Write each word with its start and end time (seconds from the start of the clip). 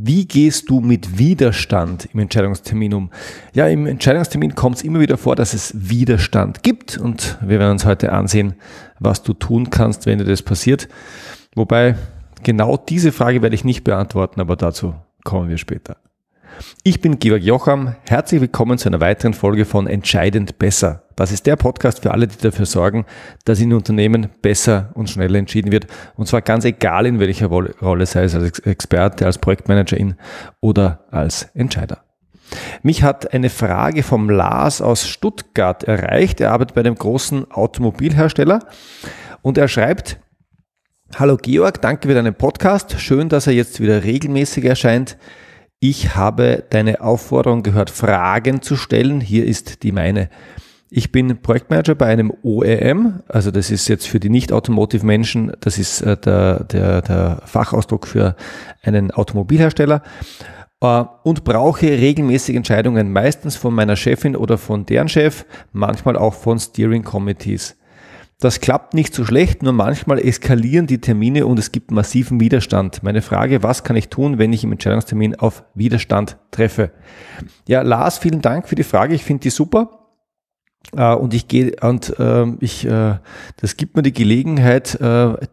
Wie 0.00 0.28
gehst 0.28 0.70
du 0.70 0.80
mit 0.80 1.18
Widerstand 1.18 2.08
im 2.12 2.20
Entscheidungstermin 2.20 2.94
um? 2.94 3.10
Ja, 3.52 3.66
im 3.66 3.84
Entscheidungstermin 3.84 4.54
kommt 4.54 4.76
es 4.76 4.82
immer 4.82 5.00
wieder 5.00 5.18
vor, 5.18 5.34
dass 5.34 5.54
es 5.54 5.72
Widerstand 5.74 6.62
gibt 6.62 6.96
und 6.98 7.36
wir 7.40 7.58
werden 7.58 7.72
uns 7.72 7.84
heute 7.84 8.12
ansehen, 8.12 8.54
was 9.00 9.24
du 9.24 9.32
tun 9.32 9.70
kannst, 9.70 10.06
wenn 10.06 10.18
dir 10.18 10.24
das 10.24 10.42
passiert. 10.42 10.88
Wobei 11.56 11.96
genau 12.44 12.76
diese 12.76 13.10
Frage 13.10 13.42
werde 13.42 13.56
ich 13.56 13.64
nicht 13.64 13.82
beantworten, 13.82 14.40
aber 14.40 14.54
dazu 14.54 14.94
kommen 15.24 15.48
wir 15.48 15.58
später. 15.58 15.96
Ich 16.84 17.00
bin 17.00 17.18
Georg 17.18 17.42
Jocham. 17.42 17.96
Herzlich 18.06 18.40
willkommen 18.40 18.78
zu 18.78 18.88
einer 18.88 19.00
weiteren 19.00 19.34
Folge 19.34 19.64
von 19.64 19.88
Entscheidend 19.88 20.60
besser. 20.60 21.07
Das 21.18 21.32
ist 21.32 21.46
der 21.46 21.56
Podcast 21.56 22.02
für 22.02 22.12
alle, 22.12 22.28
die 22.28 22.36
dafür 22.36 22.64
sorgen, 22.64 23.04
dass 23.44 23.58
in 23.58 23.72
Unternehmen 23.72 24.28
besser 24.40 24.92
und 24.94 25.10
schneller 25.10 25.40
entschieden 25.40 25.72
wird. 25.72 25.88
Und 26.14 26.28
zwar 26.28 26.42
ganz 26.42 26.64
egal 26.64 27.06
in 27.06 27.18
welcher 27.18 27.48
Rolle, 27.48 28.06
sei 28.06 28.22
es 28.22 28.36
als 28.36 28.60
Experte, 28.60 29.26
als 29.26 29.38
Projektmanagerin 29.38 30.14
oder 30.60 31.06
als 31.10 31.48
Entscheider. 31.54 32.04
Mich 32.84 33.02
hat 33.02 33.34
eine 33.34 33.50
Frage 33.50 34.04
vom 34.04 34.30
Lars 34.30 34.80
aus 34.80 35.08
Stuttgart 35.08 35.82
erreicht. 35.82 36.40
Er 36.40 36.52
arbeitet 36.52 36.76
bei 36.76 36.82
einem 36.82 36.94
großen 36.94 37.50
Automobilhersteller 37.50 38.60
und 39.42 39.58
er 39.58 39.66
schreibt, 39.66 40.20
Hallo 41.16 41.36
Georg, 41.36 41.82
danke 41.82 42.06
für 42.06 42.14
deinen 42.14 42.36
Podcast. 42.36 43.00
Schön, 43.00 43.28
dass 43.28 43.48
er 43.48 43.54
jetzt 43.54 43.80
wieder 43.80 44.04
regelmäßig 44.04 44.64
erscheint. 44.64 45.18
Ich 45.80 46.14
habe 46.14 46.64
deine 46.70 47.00
Aufforderung 47.00 47.64
gehört, 47.64 47.90
Fragen 47.90 48.62
zu 48.62 48.76
stellen. 48.76 49.20
Hier 49.20 49.46
ist 49.46 49.82
die 49.82 49.90
meine. 49.90 50.30
Ich 50.90 51.12
bin 51.12 51.42
Projektmanager 51.42 51.94
bei 51.94 52.06
einem 52.06 52.32
OEM, 52.42 53.20
also 53.28 53.50
das 53.50 53.70
ist 53.70 53.88
jetzt 53.88 54.08
für 54.08 54.20
die 54.20 54.30
Nicht-Automotive-Menschen, 54.30 55.52
das 55.60 55.78
ist 55.78 56.00
äh, 56.00 56.16
der, 56.16 56.64
der, 56.64 57.02
der 57.02 57.42
Fachausdruck 57.44 58.06
für 58.06 58.36
einen 58.82 59.10
Automobilhersteller 59.10 60.02
äh, 60.80 61.04
und 61.24 61.44
brauche 61.44 61.86
regelmäßig 61.86 62.56
Entscheidungen, 62.56 63.12
meistens 63.12 63.56
von 63.56 63.74
meiner 63.74 63.96
Chefin 63.96 64.34
oder 64.34 64.56
von 64.56 64.86
deren 64.86 65.08
Chef, 65.08 65.44
manchmal 65.72 66.16
auch 66.16 66.32
von 66.32 66.58
Steering 66.58 67.04
Committees. 67.04 67.76
Das 68.40 68.60
klappt 68.60 68.94
nicht 68.94 69.14
so 69.14 69.24
schlecht, 69.24 69.64
nur 69.64 69.72
manchmal 69.72 70.20
eskalieren 70.20 70.86
die 70.86 71.00
Termine 71.00 71.44
und 71.44 71.58
es 71.58 71.72
gibt 71.72 71.90
massiven 71.90 72.38
Widerstand. 72.38 73.02
Meine 73.02 73.20
Frage, 73.20 73.64
was 73.64 73.82
kann 73.82 73.96
ich 73.96 74.08
tun, 74.08 74.38
wenn 74.38 74.52
ich 74.52 74.62
im 74.62 74.72
Entscheidungstermin 74.72 75.34
auf 75.34 75.64
Widerstand 75.74 76.38
treffe? 76.52 76.92
Ja, 77.66 77.82
Lars, 77.82 78.16
vielen 78.16 78.40
Dank 78.40 78.68
für 78.68 78.76
die 78.76 78.84
Frage. 78.84 79.14
Ich 79.14 79.24
finde 79.24 79.42
die 79.42 79.50
super. 79.50 79.97
Uh, 80.96 81.12
und 81.16 81.34
ich 81.34 81.48
gehe 81.48 81.76
und 81.82 82.18
uh, 82.18 82.56
ich, 82.60 82.88
uh, 82.88 83.16
das 83.56 83.76
gibt 83.76 83.94
mir 83.94 84.02
die 84.02 84.12
Gelegenheit, 84.14 84.98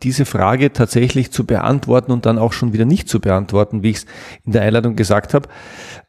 diese 0.01 0.23
Frage 0.23 0.71
tatsächlich 0.71 1.31
zu 1.31 1.45
beantworten 1.45 2.13
und 2.13 2.25
dann 2.25 2.37
auch 2.39 2.53
schon 2.53 2.71
wieder 2.71 2.85
nicht 2.85 3.09
zu 3.09 3.19
beantworten, 3.19 3.83
wie 3.83 3.89
ich 3.89 3.97
es 3.97 4.05
in 4.45 4.53
der 4.53 4.61
Einladung 4.61 4.95
gesagt 4.95 5.33
habe, 5.33 5.49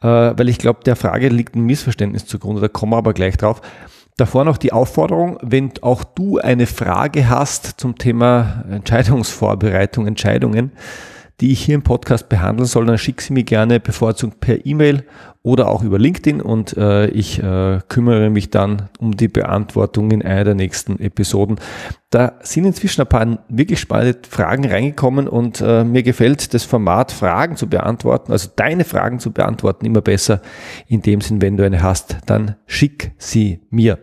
weil 0.01 0.49
ich 0.49 0.59
glaube, 0.59 0.85
der 0.85 0.95
Frage 0.95 1.29
liegt 1.29 1.57
ein 1.57 1.65
Missverständnis 1.65 2.27
zugrunde. 2.27 2.61
Da 2.61 2.69
kommen 2.69 2.93
wir 2.93 2.99
aber 2.99 3.15
gleich 3.15 3.37
drauf. 3.37 3.63
Davor 4.17 4.45
noch 4.45 4.59
die 4.59 4.73
Aufforderung, 4.73 5.39
wenn 5.43 5.73
auch 5.83 6.05
du 6.05 6.39
eine 6.39 6.67
Frage 6.67 7.29
hast 7.29 7.81
zum 7.81 7.99
Thema 7.99 8.65
Entscheidungsvorbereitung, 8.71 10.07
Entscheidungen, 10.07 10.73
die 11.41 11.53
ich 11.53 11.63
hier 11.63 11.75
im 11.75 11.83
Podcast 11.83 12.29
behandeln 12.29 12.67
soll, 12.67 12.87
dann 12.87 12.99
schick 12.99 13.21
sie 13.21 13.33
mir 13.33 13.45
gerne 13.45 13.79
bevorzugt 13.79 14.41
per 14.41 14.65
E-Mail 14.65 15.05
oder 15.43 15.69
auch 15.69 15.83
über 15.83 15.99
LinkedIn 15.99 16.41
und 16.41 16.77
äh, 16.77 17.07
ich 17.09 17.43
äh, 17.43 17.81
kümmere 17.89 18.31
mich 18.31 18.51
dann 18.51 18.89
um 18.99 19.17
die 19.17 19.29
Beantwortung 19.29 20.11
in 20.11 20.23
einer 20.23 20.45
der 20.45 20.55
nächsten 20.55 20.99
Episoden. 20.99 21.61
Da 22.11 22.33
sind 22.41 22.65
inzwischen 22.65 23.03
ein 23.03 23.07
paar 23.07 23.45
wirklich 23.49 23.79
spannende 23.79 24.19
Fragen 24.29 24.67
reingekommen 24.67 25.29
und 25.29 25.61
äh, 25.61 25.85
mir 25.85 26.03
gefällt 26.03 26.55
das 26.55 26.65
Format 26.65 27.13
Fragen 27.13 27.57
zu 27.57 27.69
beantworten, 27.69 28.33
also 28.33 28.49
deine 28.57 28.85
Fragen 28.85 29.21
zu 29.21 29.31
beantworten 29.31 29.85
immer 29.85 30.01
besser. 30.01 30.41
In 30.89 31.03
dem 31.03 31.21
Sinn, 31.21 31.43
wenn 31.43 31.57
du 31.57 31.65
eine 31.65 31.83
hast, 31.83 32.17
dann 32.27 32.57
schick 32.67 33.13
sie 33.19 33.61
mir. 33.71 33.99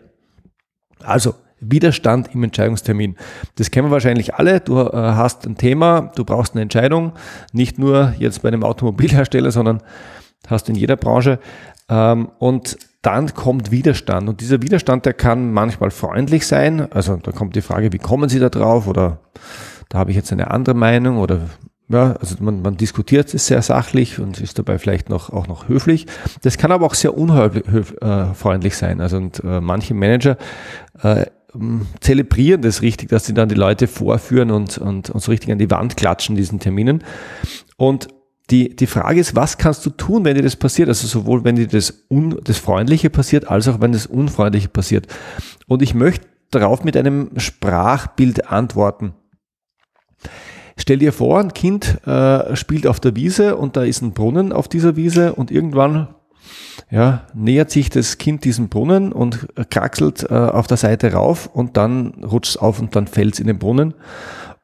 Also, 1.02 1.34
Widerstand 1.70 2.34
im 2.34 2.44
Entscheidungstermin. 2.44 3.16
Das 3.56 3.70
kennen 3.70 3.88
wir 3.88 3.92
wahrscheinlich 3.92 4.34
alle. 4.34 4.60
Du 4.60 4.78
äh, 4.78 4.90
hast 4.92 5.46
ein 5.46 5.56
Thema, 5.56 6.12
du 6.14 6.24
brauchst 6.24 6.54
eine 6.54 6.62
Entscheidung, 6.62 7.12
nicht 7.52 7.78
nur 7.78 8.14
jetzt 8.18 8.42
bei 8.42 8.48
einem 8.48 8.62
Automobilhersteller, 8.62 9.50
sondern 9.50 9.82
hast 10.46 10.68
in 10.68 10.74
jeder 10.74 10.96
Branche. 10.96 11.38
Ähm, 11.88 12.30
und 12.38 12.78
dann 13.02 13.34
kommt 13.34 13.70
Widerstand. 13.70 14.28
Und 14.28 14.40
dieser 14.40 14.62
Widerstand, 14.62 15.04
der 15.04 15.12
kann 15.12 15.52
manchmal 15.52 15.90
freundlich 15.90 16.46
sein. 16.46 16.90
Also 16.90 17.16
da 17.16 17.32
kommt 17.32 17.54
die 17.54 17.60
Frage, 17.60 17.92
wie 17.92 17.98
kommen 17.98 18.28
Sie 18.28 18.38
da 18.38 18.48
drauf? 18.48 18.86
Oder 18.86 19.18
da 19.90 19.98
habe 19.98 20.10
ich 20.10 20.16
jetzt 20.16 20.32
eine 20.32 20.50
andere 20.50 20.74
Meinung 20.74 21.18
oder 21.18 21.40
ja, 21.88 22.12
also 22.18 22.36
man, 22.40 22.62
man 22.62 22.78
diskutiert 22.78 23.34
es 23.34 23.46
sehr 23.46 23.60
sachlich 23.60 24.18
und 24.18 24.40
ist 24.40 24.58
dabei 24.58 24.78
vielleicht 24.78 25.10
noch 25.10 25.30
auch 25.30 25.46
noch 25.46 25.68
höflich. 25.68 26.06
Das 26.42 26.56
kann 26.56 26.72
aber 26.72 26.86
auch 26.86 26.94
sehr 26.94 27.16
unfreundlich 27.16 28.72
äh, 28.72 28.76
sein. 28.76 29.02
Also 29.02 29.18
und 29.18 29.44
äh, 29.44 29.60
manche 29.60 29.92
Manager 29.92 30.38
äh, 31.02 31.26
zelebrieren 32.00 32.62
das 32.62 32.82
richtig, 32.82 33.08
dass 33.08 33.26
sie 33.26 33.34
dann 33.34 33.48
die 33.48 33.54
Leute 33.54 33.86
vorführen 33.86 34.50
und, 34.50 34.78
und, 34.78 35.10
und 35.10 35.20
so 35.20 35.30
richtig 35.30 35.50
an 35.52 35.58
die 35.58 35.70
Wand 35.70 35.96
klatschen, 35.96 36.36
diesen 36.36 36.60
Terminen. 36.60 37.04
Und 37.76 38.08
die, 38.50 38.76
die 38.76 38.86
Frage 38.86 39.20
ist, 39.20 39.34
was 39.34 39.56
kannst 39.56 39.86
du 39.86 39.90
tun, 39.90 40.24
wenn 40.24 40.34
dir 40.36 40.42
das 40.42 40.56
passiert? 40.56 40.88
Also 40.88 41.06
sowohl 41.06 41.44
wenn 41.44 41.56
dir 41.56 41.66
das, 41.66 42.04
Un, 42.10 42.38
das 42.44 42.58
Freundliche 42.58 43.08
passiert, 43.08 43.48
als 43.48 43.68
auch 43.68 43.80
wenn 43.80 43.92
das 43.92 44.06
Unfreundliche 44.06 44.68
passiert. 44.68 45.06
Und 45.66 45.82
ich 45.82 45.94
möchte 45.94 46.26
darauf 46.50 46.84
mit 46.84 46.96
einem 46.96 47.30
Sprachbild 47.36 48.50
antworten. 48.50 49.14
Stell 50.76 50.98
dir 50.98 51.12
vor, 51.12 51.40
ein 51.40 51.54
Kind 51.54 52.06
äh, 52.06 52.54
spielt 52.56 52.86
auf 52.86 53.00
der 53.00 53.16
Wiese 53.16 53.56
und 53.56 53.76
da 53.76 53.84
ist 53.84 54.02
ein 54.02 54.12
Brunnen 54.12 54.52
auf 54.52 54.68
dieser 54.68 54.96
Wiese 54.96 55.34
und 55.34 55.50
irgendwann 55.50 56.14
ja, 56.90 57.22
nähert 57.34 57.70
sich 57.70 57.90
das 57.90 58.18
Kind 58.18 58.44
diesem 58.44 58.68
Brunnen 58.68 59.12
und 59.12 59.48
kraxelt 59.70 60.24
äh, 60.30 60.34
auf 60.34 60.66
der 60.66 60.76
Seite 60.76 61.12
rauf 61.12 61.48
und 61.52 61.76
dann 61.76 62.24
rutscht 62.24 62.50
es 62.50 62.56
auf 62.56 62.80
und 62.80 62.94
dann 62.96 63.06
fällt 63.06 63.34
es 63.34 63.40
in 63.40 63.46
den 63.46 63.58
Brunnen. 63.58 63.94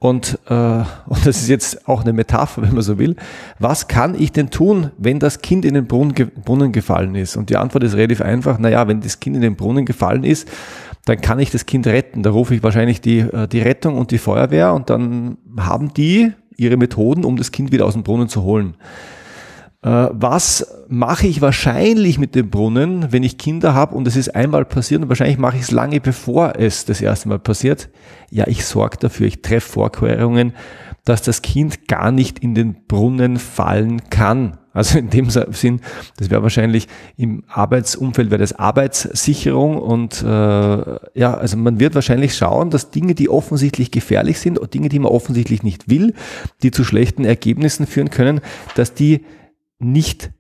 Und, 0.00 0.38
äh, 0.48 0.54
und 1.06 1.26
das 1.26 1.42
ist 1.42 1.48
jetzt 1.48 1.86
auch 1.86 2.02
eine 2.02 2.12
Metapher, 2.12 2.62
wenn 2.62 2.72
man 2.72 2.82
so 2.82 2.98
will. 2.98 3.14
Was 3.58 3.86
kann 3.86 4.20
ich 4.20 4.32
denn 4.32 4.50
tun, 4.50 4.90
wenn 4.98 5.20
das 5.20 5.42
Kind 5.42 5.64
in 5.64 5.74
den 5.74 5.86
Brunnen, 5.86 6.14
Brunnen 6.44 6.72
gefallen 6.72 7.14
ist? 7.14 7.36
Und 7.36 7.50
die 7.50 7.56
Antwort 7.56 7.84
ist 7.84 7.94
relativ 7.94 8.20
einfach. 8.20 8.58
Naja, 8.58 8.88
wenn 8.88 9.00
das 9.00 9.20
Kind 9.20 9.36
in 9.36 9.42
den 9.42 9.56
Brunnen 9.56 9.84
gefallen 9.84 10.24
ist, 10.24 10.48
dann 11.04 11.20
kann 11.20 11.38
ich 11.38 11.50
das 11.50 11.66
Kind 11.66 11.86
retten. 11.86 12.22
Da 12.22 12.30
rufe 12.30 12.54
ich 12.54 12.62
wahrscheinlich 12.62 13.00
die, 13.00 13.20
äh, 13.20 13.46
die 13.46 13.60
Rettung 13.60 13.96
und 13.96 14.10
die 14.10 14.18
Feuerwehr 14.18 14.72
und 14.74 14.90
dann 14.90 15.36
haben 15.58 15.94
die 15.94 16.32
ihre 16.56 16.76
Methoden, 16.76 17.24
um 17.24 17.36
das 17.36 17.52
Kind 17.52 17.72
wieder 17.72 17.86
aus 17.86 17.94
dem 17.94 18.02
Brunnen 18.02 18.28
zu 18.28 18.42
holen. 18.42 18.74
Äh, 19.82 20.08
was 20.12 20.66
mache 20.88 21.26
ich 21.26 21.40
wahrscheinlich 21.40 22.18
mit 22.18 22.34
dem 22.34 22.50
Brunnen, 22.50 23.12
wenn 23.12 23.22
ich 23.22 23.38
Kinder 23.38 23.72
habe 23.72 23.94
und 23.94 24.06
es 24.06 24.16
ist 24.16 24.34
einmal 24.34 24.66
passiert 24.66 25.02
und 25.02 25.08
wahrscheinlich 25.08 25.38
mache 25.38 25.56
ich 25.56 25.62
es 25.62 25.70
lange 25.70 26.00
bevor 26.00 26.54
es 26.58 26.84
das 26.84 27.00
erste 27.00 27.28
Mal 27.28 27.38
passiert? 27.38 27.88
Ja, 28.30 28.46
ich 28.46 28.66
sorge 28.66 28.98
dafür, 28.98 29.26
ich 29.26 29.40
treffe 29.40 29.72
Vorkehrungen, 29.72 30.52
dass 31.06 31.22
das 31.22 31.40
Kind 31.40 31.88
gar 31.88 32.12
nicht 32.12 32.40
in 32.40 32.54
den 32.54 32.86
Brunnen 32.86 33.38
fallen 33.38 34.10
kann. 34.10 34.58
Also 34.72 34.98
in 34.98 35.10
dem 35.10 35.30
Sinn, 35.30 35.80
das 36.18 36.30
wäre 36.30 36.42
wahrscheinlich 36.44 36.86
im 37.16 37.42
Arbeitsumfeld 37.48 38.30
wäre 38.30 38.38
das 38.38 38.52
Arbeitssicherung 38.52 39.78
und 39.78 40.22
äh, 40.22 40.26
ja, 40.26 41.34
also 41.34 41.56
man 41.56 41.80
wird 41.80 41.96
wahrscheinlich 41.96 42.36
schauen, 42.36 42.70
dass 42.70 42.90
Dinge, 42.90 43.14
die 43.14 43.28
offensichtlich 43.28 43.90
gefährlich 43.90 44.38
sind, 44.38 44.60
Dinge, 44.72 44.88
die 44.88 45.00
man 45.00 45.10
offensichtlich 45.10 45.64
nicht 45.64 45.88
will, 45.90 46.14
die 46.62 46.70
zu 46.70 46.84
schlechten 46.84 47.24
Ergebnissen 47.24 47.86
führen 47.86 48.10
können, 48.10 48.42
dass 48.76 48.94
die 48.94 49.24
nicht 49.80 50.30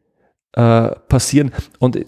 äh, 0.52 0.90
passieren. 1.08 1.52
Und 1.78 1.98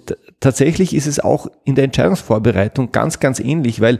tatsächlich 0.41 0.95
ist 0.95 1.07
es 1.07 1.21
auch 1.21 1.49
in 1.65 1.75
der 1.75 1.85
Entscheidungsvorbereitung 1.85 2.93
ganz, 2.93 3.21
ganz 3.21 3.41
ähnlich, 3.41 3.81
weil 3.81 3.99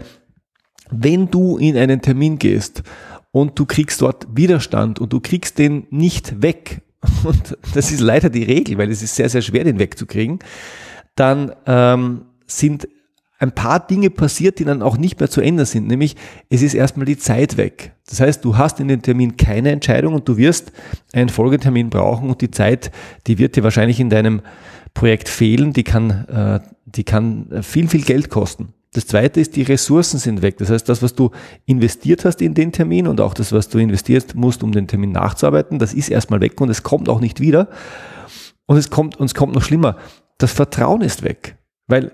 wenn 0.91 1.31
du 1.31 1.57
in 1.57 1.77
einen 1.77 2.03
Termin 2.03 2.39
gehst 2.39 2.83
und 3.31 3.59
du 3.59 3.67
kriegst 3.67 4.03
dort 4.03 4.27
Widerstand 4.37 4.99
und 4.99 5.13
du 5.13 5.21
kriegst 5.21 5.59
den 5.59 5.87
nicht 5.91 6.43
weg, 6.43 6.83
und 7.25 7.59
das 7.75 7.91
ist 7.91 8.01
leider 8.01 8.31
die 8.31 8.45
Regel, 8.45 8.79
weil 8.79 8.91
es 8.91 9.03
ist 9.03 9.17
sehr, 9.17 9.29
sehr 9.29 9.43
schwer, 9.43 9.65
den 9.65 9.79
wegzukriegen, 9.79 10.39
dann 11.17 11.53
ähm, 11.67 12.27
sind 12.47 12.87
ein 13.43 13.53
paar 13.53 13.85
Dinge 13.85 14.09
passiert, 14.09 14.61
die 14.61 14.65
dann 14.65 14.83
auch 14.83 14.97
nicht 14.97 15.19
mehr 15.19 15.29
zu 15.29 15.41
ändern 15.41 15.67
sind. 15.67 15.89
Nämlich, 15.89 16.15
es 16.49 16.63
ist 16.63 16.75
erstmal 16.75 17.07
die 17.07 17.19
Zeit 17.19 17.57
weg. 17.57 17.93
Das 18.09 18.21
heißt, 18.21 18.45
du 18.45 18.57
hast 18.57 18.79
in 18.79 18.87
dem 18.87 19.03
Termin 19.03 19.37
keine 19.37 19.73
Entscheidung 19.73 20.15
und 20.15 20.29
du 20.29 20.37
wirst 20.37 20.71
einen 21.13 21.29
Folgetermin 21.29 21.91
brauchen 21.91 22.31
und 22.31 22.41
die 22.41 22.53
Zeit, 22.53 22.93
die 23.27 23.39
wird 23.39 23.57
dir 23.57 23.65
wahrscheinlich 23.65 23.99
in 23.99 24.11
deinem 24.11 24.43
Projekt 24.95 25.29
fehlen. 25.29 25.73
Die 25.73 25.83
kann, 25.83 26.11
äh, 26.29 26.61
die 26.87 27.03
kann 27.03 27.49
viel, 27.63 27.89
viel 27.89 28.03
Geld 28.03 28.31
kosten. 28.31 28.75
Das 28.95 29.09
zweite 29.09 29.41
ist, 29.41 29.57
die 29.57 29.63
Ressourcen 29.63 30.21
sind 30.21 30.43
weg. 30.43 30.59
Das 30.59 30.71
heißt, 30.71 30.89
das, 30.89 31.03
was 31.03 31.15
du 31.17 31.31
investiert 31.67 32.25
hast 32.25 32.43
in 32.43 32.55
den 32.55 32.71
Termin 32.71 33.09
und 33.09 33.21
auch 33.21 33.35
das, 33.35 33.51
was 33.51 33.69
du 33.69 33.79
investiert 33.79 34.37
musst, 34.37 34.63
um 34.63 34.71
den 34.71 34.87
Termin 34.87 35.11
nachzuarbeiten, 35.11 35.81
das 35.81 35.95
ist 35.95 36.11
erstmal 36.11 36.41
weg 36.41 36.61
und 36.61 36.69
es 36.69 36.85
kommt 36.85 37.09
auch 37.09 37.21
nicht 37.21 37.41
wieder. 37.41 37.69
Und 38.67 38.77
es 38.77 38.89
kommt, 38.89 39.17
und 39.17 39.27
es 39.27 39.35
kommt 39.35 39.55
noch 39.55 39.63
schlimmer. 39.63 39.97
Das 40.39 40.53
Vertrauen 40.53 41.01
ist 41.01 41.25
weg. 41.25 41.57
Weil 41.89 42.13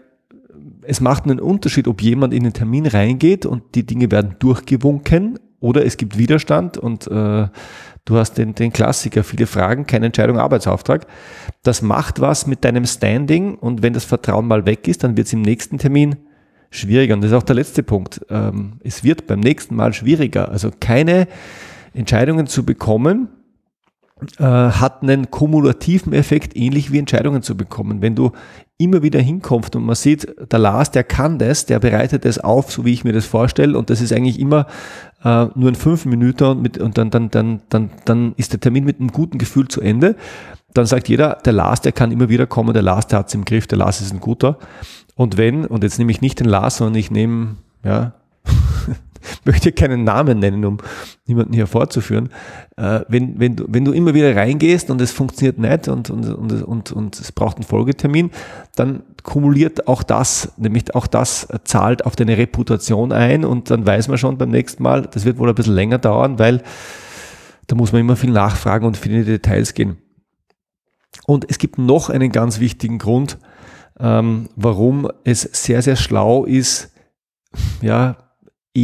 es 0.89 1.01
macht 1.01 1.25
einen 1.25 1.41
Unterschied, 1.41 1.87
ob 1.89 2.03
jemand 2.03 2.35
in 2.35 2.45
den 2.45 2.53
Termin 2.53 2.87
reingeht 2.87 3.47
und 3.47 3.75
die 3.75 3.87
Dinge 3.87 4.11
werden 4.11 4.37
durchgewunken 4.39 5.39
oder 5.61 5.85
es 5.85 5.97
gibt 5.97 6.19
Widerstand 6.19 6.79
und 6.79 7.07
äh, 7.09 7.49
Du 8.09 8.17
hast 8.17 8.39
den, 8.39 8.55
den 8.55 8.73
Klassiker, 8.73 9.23
viele 9.23 9.47
Fragen, 9.47 9.87
keine 9.87 10.07
Entscheidung, 10.07 10.39
Arbeitsauftrag. 10.39 11.07
Das 11.63 11.83
macht 11.83 12.21
was 12.23 12.47
mit 12.47 12.65
deinem 12.65 12.87
Standing 12.87 13.57
und 13.57 13.83
wenn 13.83 13.93
das 13.93 14.07
Vertrauen 14.07 14.47
mal 14.47 14.65
weg 14.65 14.89
ist, 14.89 15.05
dann 15.05 15.19
wird 15.19 15.27
es 15.27 15.35
im 15.35 15.43
nächsten 15.43 15.77
Termin 15.77 16.17
schwieriger. 16.71 17.13
Und 17.13 17.21
das 17.21 17.33
ist 17.33 17.37
auch 17.37 17.43
der 17.43 17.57
letzte 17.57 17.83
Punkt. 17.83 18.25
Ähm, 18.31 18.81
es 18.83 19.05
wird 19.05 19.27
beim 19.27 19.41
nächsten 19.41 19.77
Mal 19.77 19.93
schwieriger. 19.93 20.49
Also 20.49 20.71
keine 20.81 21.29
Entscheidungen 21.93 22.47
zu 22.47 22.65
bekommen, 22.65 23.29
äh, 24.39 24.43
hat 24.43 25.03
einen 25.03 25.31
kumulativen 25.31 26.15
Effekt, 26.15 26.57
ähnlich 26.57 26.91
wie 26.91 26.99
Entscheidungen 27.01 27.43
zu 27.43 27.59
bekommen. 27.59 28.01
Wenn 28.01 28.15
du 28.15 28.33
immer 28.79 29.03
wieder 29.03 29.21
hinkommst 29.21 29.75
und 29.75 29.85
man 29.85 29.97
sieht, 29.97 30.35
der 30.53 30.59
Lars, 30.61 30.93
der 30.93 31.03
kann 31.03 31.39
das, 31.39 31.67
der 31.67 31.81
bereitet 31.81 32.25
das 32.25 32.39
auf, 32.39 32.71
so 32.71 32.85
wie 32.85 32.93
ich 32.93 33.05
mir 33.05 33.13
das 33.13 33.27
vorstelle, 33.27 33.77
und 33.77 33.91
das 33.91 34.01
ist 34.01 34.13
eigentlich 34.13 34.39
immer 34.39 34.67
äh, 35.25 35.47
nur 35.57 35.69
in 35.69 35.75
fünf 35.75 36.07
Minuten 36.07 36.45
und, 36.45 36.63
mit, 36.63 36.79
und 36.79 36.97
dann, 36.97 37.11
dann, 37.11 37.29
dann, 37.31 37.61
dann, 37.69 37.91
dann 38.05 38.35
ist 38.37 38.53
der 38.53 38.61
Termin 38.61 38.85
mit 38.85 39.01
einem 39.01 39.11
guten 39.11 39.39
Gefühl 39.39 39.67
zu 39.67 39.81
Ende. 39.81 40.15
Dann 40.75 40.87
sagt 40.87 41.09
jeder, 41.09 41.39
der 41.45 41.55
Lars, 41.55 41.81
der 41.81 41.93
kann 41.93 42.13
immer 42.13 42.29
wieder 42.29 42.47
kommen, 42.47 42.73
der 42.73 42.83
Lars, 42.83 43.09
der 43.09 43.19
hat 43.19 43.29
es 43.29 43.35
im 43.35 43.45
Griff, 43.45 43.67
der 43.67 43.79
Lars 43.79 44.01
ist 44.01 44.13
ein 44.13 44.21
guter. 44.21 44.59
Und 45.17 45.37
wenn, 45.37 45.67
und 45.67 45.83
jetzt 45.83 45.99
nehme 45.99 46.13
ich 46.13 46.21
nicht 46.21 46.39
den 46.39 46.49
Lars, 46.49 46.77
sondern 46.77 46.95
ich 46.95 47.11
nehme, 47.11 47.57
ja, 47.83 48.13
möchte 49.45 49.73
keinen 49.73 50.05
Namen 50.05 50.39
nennen, 50.39 50.65
um 50.65 50.79
niemanden 51.27 51.53
hier 51.53 51.67
vorzuführen. 51.67 52.31
Äh, 52.77 53.01
wenn, 53.09 53.39
wenn, 53.39 53.57
du, 53.57 53.65
wenn 53.69 53.85
du 53.85 53.93
immer 53.93 54.15
wieder 54.15 54.35
reingehst 54.35 54.91
und 54.91 55.01
es 55.01 55.13
funktioniert 55.13 55.59
nicht 55.59 55.89
und, 55.89 56.11
und, 56.11 56.29
und, 56.29 56.63
und, 56.63 56.93
und 56.93 57.21
es 57.21 57.33
braucht 57.33 57.57
einen 57.57 57.65
Folgetermin, 57.65 58.31
dann 58.77 59.03
kumuliert 59.23 59.89
auch 59.89 60.03
das, 60.03 60.53
nämlich 60.57 60.95
auch 60.95 61.07
das 61.07 61.49
zahlt 61.65 62.07
auf 62.07 62.17
deine 62.17 62.39
Reputation 62.39 63.13
ein 63.13 63.45
und 63.45 63.71
dann 63.71 63.87
weiß 63.87 64.09
man 64.09 64.19
schon 64.19 64.39
beim 64.39 64.51
nächsten 64.51 64.83
Mal, 64.83 65.03
das 65.03 65.25
wird 65.25 65.39
wohl 65.39 65.49
ein 65.49 65.55
bisschen 65.55 65.75
länger 65.75 65.99
dauern, 65.99 66.39
weil 66.39 66.63
da 67.67 67.77
muss 67.77 67.93
man 67.93 68.01
immer 68.01 68.17
viel 68.17 68.31
nachfragen 68.31 68.87
und 68.87 68.97
viele 68.97 69.25
Details 69.25 69.75
gehen. 69.75 69.99
Und 71.27 71.51
es 71.51 71.59
gibt 71.59 71.79
noch 71.79 72.11
einen 72.11 72.33
ganz 72.33 72.59
wichtigen 72.61 72.99
Grund, 72.99 73.39
ähm, 74.01 74.49
warum 74.57 75.11
es 75.25 75.43
sehr, 75.43 75.83
sehr 75.83 75.97
schlau 75.97 76.45
ist, 76.45 76.93
ja, 77.83 78.17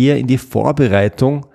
eher 0.02 0.18
in 0.18 0.26
die 0.26 0.38
Vorbereitung 0.38 1.46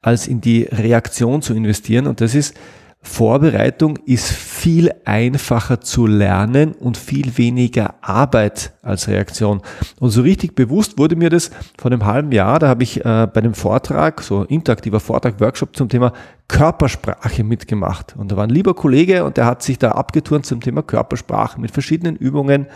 als 0.00 0.28
in 0.28 0.40
die 0.40 0.62
Reaktion 0.62 1.42
zu 1.42 1.54
investieren. 1.54 2.06
Und 2.06 2.20
das 2.20 2.34
ist, 2.34 2.54
Vorbereitung 3.00 3.96
ist 4.06 4.30
viel 4.30 4.90
einfacher 5.04 5.80
zu 5.80 6.06
lernen 6.06 6.72
und 6.72 6.96
viel 6.96 7.38
weniger 7.38 7.94
Arbeit 8.02 8.72
als 8.82 9.08
Reaktion. 9.08 9.62
Und 10.00 10.10
so 10.10 10.22
richtig 10.22 10.54
bewusst 10.56 10.98
wurde 10.98 11.14
mir 11.14 11.30
das 11.30 11.50
vor 11.78 11.92
einem 11.92 12.04
halben 12.04 12.32
Jahr, 12.32 12.58
da 12.58 12.68
habe 12.68 12.82
ich 12.82 12.98
äh, 12.98 13.28
bei 13.32 13.40
einem 13.40 13.54
Vortrag, 13.54 14.20
so 14.20 14.42
interaktiver 14.42 15.00
Vortrag, 15.00 15.40
Workshop 15.40 15.76
zum 15.76 15.88
Thema 15.88 16.12
Körpersprache 16.48 17.44
mitgemacht. 17.44 18.16
Und 18.16 18.32
da 18.32 18.36
war 18.36 18.44
ein 18.44 18.50
lieber 18.50 18.74
Kollege 18.74 19.24
und 19.24 19.36
der 19.36 19.46
hat 19.46 19.62
sich 19.62 19.78
da 19.78 19.92
abgeturnt 19.92 20.44
zum 20.44 20.60
Thema 20.60 20.82
Körpersprache 20.82 21.60
mit 21.60 21.70
verschiedenen 21.70 22.16
Übungen. 22.16 22.66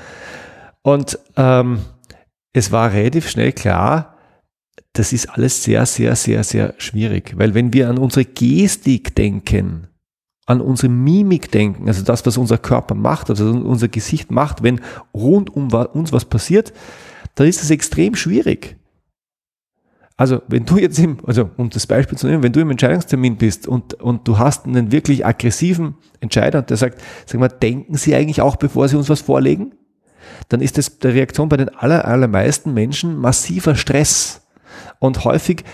Und 0.83 1.19
ähm, 1.37 1.81
es 2.53 2.71
war 2.71 2.93
relativ 2.93 3.29
schnell 3.29 3.53
klar, 3.53 4.12
das 4.93 5.13
ist 5.13 5.31
alles 5.31 5.63
sehr, 5.63 5.87
sehr, 5.87 6.17
sehr, 6.17 6.45
sehr 6.45 6.75
schwierig. 6.79 7.35
Weil 7.37 7.55
wenn 7.55 7.73
wir 7.73 7.89
an 7.89 7.99
unsere 7.99 8.25
Gestik 8.25 9.15
denken, 9.15 9.89
an 10.47 10.61
unsere 10.61 10.93
Mimik 10.93 11.51
denken, 11.51 11.89
also 11.89 12.03
das, 12.03 12.27
was 12.27 12.37
unser 12.37 12.59
Körper 12.59 12.95
macht, 12.95 13.31
also 13.31 13.51
unser 13.51 13.89
Gesicht 13.89 14.31
macht, 14.31 14.63
wenn 14.63 14.81
rund 15.15 15.55
um 15.55 15.73
uns 15.73 16.13
was 16.13 16.25
passiert, 16.25 16.73
dann 17.35 17.47
ist 17.47 17.63
es 17.63 17.71
extrem 17.71 18.15
schwierig. 18.15 18.77
Also, 20.19 20.43
wenn 20.47 20.67
du 20.67 20.77
jetzt 20.77 20.99
im, 20.99 21.19
also 21.27 21.51
um 21.57 21.71
das 21.71 21.87
Beispiel 21.87 22.19
zu 22.19 22.27
nehmen, 22.27 22.43
wenn 22.43 22.53
du 22.53 22.61
im 22.61 22.71
Entscheidungstermin 22.71 23.37
bist 23.37 23.67
und, 23.67 23.95
und 23.95 24.29
du 24.29 24.39
hast 24.39 24.67
einen 24.67 24.93
wirklich 24.93 25.25
aggressiven 25.25 25.97
Entscheider 26.21 26.61
und 26.61 26.71
der 26.71 26.77
sagt, 26.77 27.01
sag 27.27 27.41
mal, 27.41 27.49
denken 27.49 27.97
Sie 27.97 28.15
eigentlich 28.15 28.43
auch, 28.43 28.57
bevor 28.57 28.87
Sie 28.89 28.97
uns 28.97 29.09
was 29.09 29.23
vorlegen? 29.23 29.75
Dann 30.49 30.61
ist 30.61 30.77
das 30.77 30.99
der 30.99 31.15
Reaktion 31.15 31.49
bei 31.49 31.57
den 31.57 31.71
aller, 31.71 32.05
allermeisten 32.05 32.75
Menschen 32.75 33.17
massiver 33.17 33.75
Stress. 33.75 34.42
Und 34.99 35.25
häufig 35.25 35.65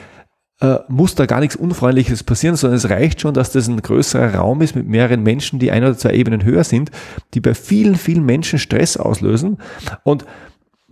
äh, 0.60 0.78
muss 0.88 1.14
da 1.14 1.26
gar 1.26 1.40
nichts 1.40 1.56
Unfreundliches 1.56 2.24
passieren, 2.24 2.56
sondern 2.56 2.78
es 2.78 2.90
reicht 2.90 3.20
schon, 3.20 3.34
dass 3.34 3.52
das 3.52 3.68
ein 3.68 3.80
größerer 3.80 4.34
Raum 4.34 4.60
ist 4.60 4.74
mit 4.74 4.88
mehreren 4.88 5.22
Menschen, 5.22 5.58
die 5.58 5.70
ein 5.70 5.84
oder 5.84 5.96
zwei 5.96 6.14
Ebenen 6.14 6.44
höher 6.44 6.64
sind, 6.64 6.90
die 7.34 7.40
bei 7.40 7.54
vielen, 7.54 7.94
vielen 7.94 8.24
Menschen 8.24 8.58
Stress 8.58 8.96
auslösen. 8.96 9.58
Und 10.02 10.24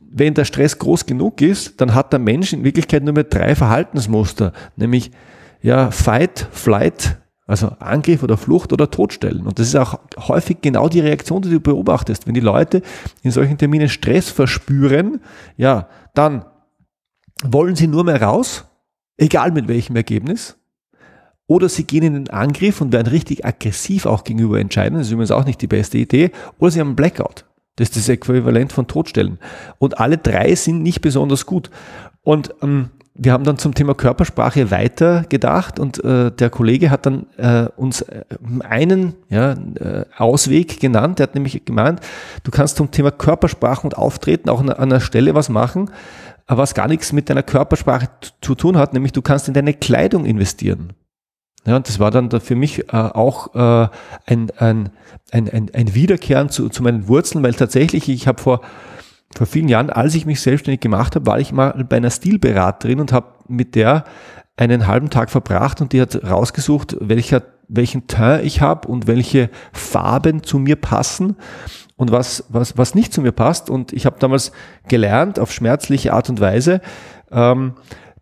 wenn 0.08 0.34
der 0.34 0.44
Stress 0.44 0.78
groß 0.78 1.06
genug 1.06 1.42
ist, 1.42 1.80
dann 1.80 1.94
hat 1.94 2.12
der 2.12 2.20
Mensch 2.20 2.52
in 2.52 2.64
Wirklichkeit 2.64 3.02
nur 3.02 3.14
mehr 3.14 3.24
drei 3.24 3.54
Verhaltensmuster, 3.54 4.52
nämlich 4.76 5.10
ja, 5.62 5.90
Fight, 5.90 6.48
Flight, 6.52 7.18
also 7.46 7.68
Angriff 7.80 8.22
oder 8.22 8.36
Flucht 8.36 8.72
oder 8.72 8.90
Todstellen. 8.90 9.46
Und 9.46 9.58
das 9.58 9.68
ist 9.68 9.76
auch 9.76 9.98
häufig 10.28 10.58
genau 10.62 10.88
die 10.88 11.00
Reaktion, 11.00 11.42
die 11.42 11.50
du 11.50 11.60
beobachtest. 11.60 12.26
Wenn 12.26 12.34
die 12.34 12.40
Leute 12.40 12.82
in 13.22 13.30
solchen 13.30 13.58
Terminen 13.58 13.88
Stress 13.88 14.30
verspüren, 14.30 15.20
ja, 15.56 15.88
dann 16.14 16.44
wollen 17.42 17.76
sie 17.76 17.86
nur 17.86 18.04
mehr 18.04 18.22
raus, 18.22 18.64
egal 19.16 19.52
mit 19.52 19.68
welchem 19.68 19.96
Ergebnis, 19.96 20.56
oder 21.46 21.68
sie 21.68 21.84
gehen 21.84 22.02
in 22.02 22.14
den 22.14 22.30
Angriff 22.30 22.80
und 22.80 22.92
werden 22.92 23.06
richtig 23.06 23.44
aggressiv 23.44 24.06
auch 24.06 24.24
gegenüber 24.24 24.58
entscheiden. 24.58 24.98
Das 24.98 25.06
ist 25.06 25.12
übrigens 25.12 25.30
auch 25.30 25.44
nicht 25.44 25.62
die 25.62 25.68
beste 25.68 25.98
Idee. 25.98 26.32
Oder 26.58 26.72
sie 26.72 26.80
haben 26.80 26.88
einen 26.88 26.96
Blackout. 26.96 27.44
Das 27.76 27.90
ist 27.90 27.96
das 27.96 28.08
Äquivalent 28.08 28.72
von 28.72 28.88
Todstellen. 28.88 29.38
Und 29.78 30.00
alle 30.00 30.18
drei 30.18 30.54
sind 30.56 30.82
nicht 30.82 31.02
besonders 31.02 31.46
gut. 31.46 31.70
Und 32.22 32.52
ähm, 32.62 32.90
wir 33.18 33.32
haben 33.32 33.44
dann 33.44 33.58
zum 33.58 33.74
Thema 33.74 33.94
Körpersprache 33.94 34.70
weiter 34.70 35.24
gedacht 35.28 35.78
und 35.78 36.02
äh, 36.04 36.30
der 36.30 36.50
Kollege 36.50 36.90
hat 36.90 37.06
dann 37.06 37.26
äh, 37.38 37.66
uns 37.76 38.02
äh, 38.02 38.24
einen 38.60 39.14
ja, 39.30 39.52
äh, 39.52 40.04
Ausweg 40.16 40.80
genannt. 40.80 41.18
Der 41.18 41.28
hat 41.28 41.34
nämlich 41.34 41.64
gemeint, 41.64 42.00
du 42.44 42.50
kannst 42.50 42.76
zum 42.76 42.90
Thema 42.90 43.10
Körpersprache 43.10 43.86
und 43.86 43.96
Auftreten 43.96 44.50
auch 44.50 44.60
an 44.60 44.70
einer 44.70 45.00
Stelle 45.00 45.34
was 45.34 45.48
machen, 45.48 45.90
was 46.48 46.74
gar 46.74 46.88
nichts 46.88 47.12
mit 47.12 47.28
deiner 47.28 47.42
Körpersprache 47.42 48.08
zu 48.40 48.54
tun 48.54 48.76
hat, 48.76 48.92
nämlich 48.92 49.12
du 49.12 49.22
kannst 49.22 49.48
in 49.48 49.54
deine 49.54 49.74
Kleidung 49.74 50.24
investieren. 50.24 50.92
Ja, 51.66 51.74
und 51.74 51.88
das 51.88 51.98
war 51.98 52.12
dann 52.12 52.30
für 52.40 52.54
mich 52.54 52.92
äh, 52.92 52.96
auch 52.96 53.54
äh, 53.54 53.88
ein, 54.26 54.50
ein, 54.56 54.90
ein, 55.32 55.50
ein, 55.50 55.70
ein 55.74 55.94
Wiederkehren 55.94 56.48
zu, 56.48 56.68
zu 56.68 56.82
meinen 56.84 57.08
Wurzeln, 57.08 57.42
weil 57.42 57.54
tatsächlich, 57.54 58.08
ich 58.08 58.28
habe 58.28 58.40
vor, 58.40 58.60
vor 59.34 59.46
vielen 59.48 59.68
Jahren, 59.68 59.90
als 59.90 60.14
ich 60.14 60.26
mich 60.26 60.40
selbstständig 60.40 60.80
gemacht 60.80 61.16
habe, 61.16 61.26
war 61.26 61.40
ich 61.40 61.50
mal 61.50 61.72
bei 61.88 61.96
einer 61.96 62.10
Stilberaterin 62.10 63.00
und 63.00 63.12
habe 63.12 63.26
mit 63.48 63.74
der 63.74 64.04
einen 64.56 64.86
halben 64.86 65.10
Tag 65.10 65.30
verbracht 65.30 65.80
und 65.80 65.92
die 65.92 66.00
hat 66.00 66.22
rausgesucht, 66.24 66.96
welcher, 67.00 67.42
welchen 67.66 68.06
Teint 68.06 68.44
ich 68.44 68.60
habe 68.60 68.86
und 68.86 69.08
welche 69.08 69.50
Farben 69.72 70.44
zu 70.44 70.60
mir 70.60 70.76
passen 70.76 71.36
und 71.96 72.12
was, 72.12 72.44
was, 72.48 72.76
was 72.78 72.94
nicht 72.94 73.12
zu 73.12 73.20
mir 73.20 73.32
passt. 73.32 73.70
Und 73.70 73.92
ich 73.92 74.06
habe 74.06 74.18
damals 74.18 74.52
gelernt, 74.88 75.38
auf 75.38 75.52
schmerzliche 75.52 76.12
Art 76.12 76.28
und 76.28 76.40
Weise, 76.40 76.80
ähm, 77.30 77.74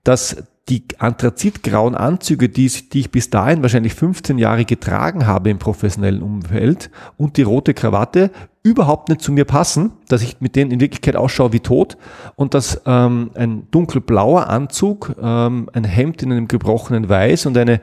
dass 0.04 0.44
die 0.68 0.84
anthrazitgrauen 0.98 1.94
Anzüge, 1.94 2.48
die, 2.48 2.68
die 2.68 3.00
ich 3.00 3.10
bis 3.10 3.28
dahin 3.28 3.60
wahrscheinlich 3.60 3.94
15 3.94 4.38
Jahre 4.38 4.64
getragen 4.64 5.26
habe 5.26 5.50
im 5.50 5.58
professionellen 5.58 6.22
Umfeld 6.22 6.90
und 7.18 7.36
die 7.36 7.42
rote 7.42 7.74
Krawatte 7.74 8.30
überhaupt 8.62 9.10
nicht 9.10 9.20
zu 9.20 9.30
mir 9.30 9.44
passen, 9.44 9.92
dass 10.08 10.22
ich 10.22 10.40
mit 10.40 10.56
denen 10.56 10.70
in 10.70 10.80
Wirklichkeit 10.80 11.16
ausschaue 11.16 11.52
wie 11.52 11.60
tot 11.60 11.98
und 12.34 12.54
dass 12.54 12.80
ähm, 12.86 13.30
ein 13.34 13.70
dunkelblauer 13.70 14.48
Anzug, 14.48 15.14
ähm, 15.20 15.68
ein 15.74 15.84
Hemd 15.84 16.22
in 16.22 16.32
einem 16.32 16.48
gebrochenen 16.48 17.10
Weiß 17.10 17.44
und 17.44 17.58
eine, 17.58 17.82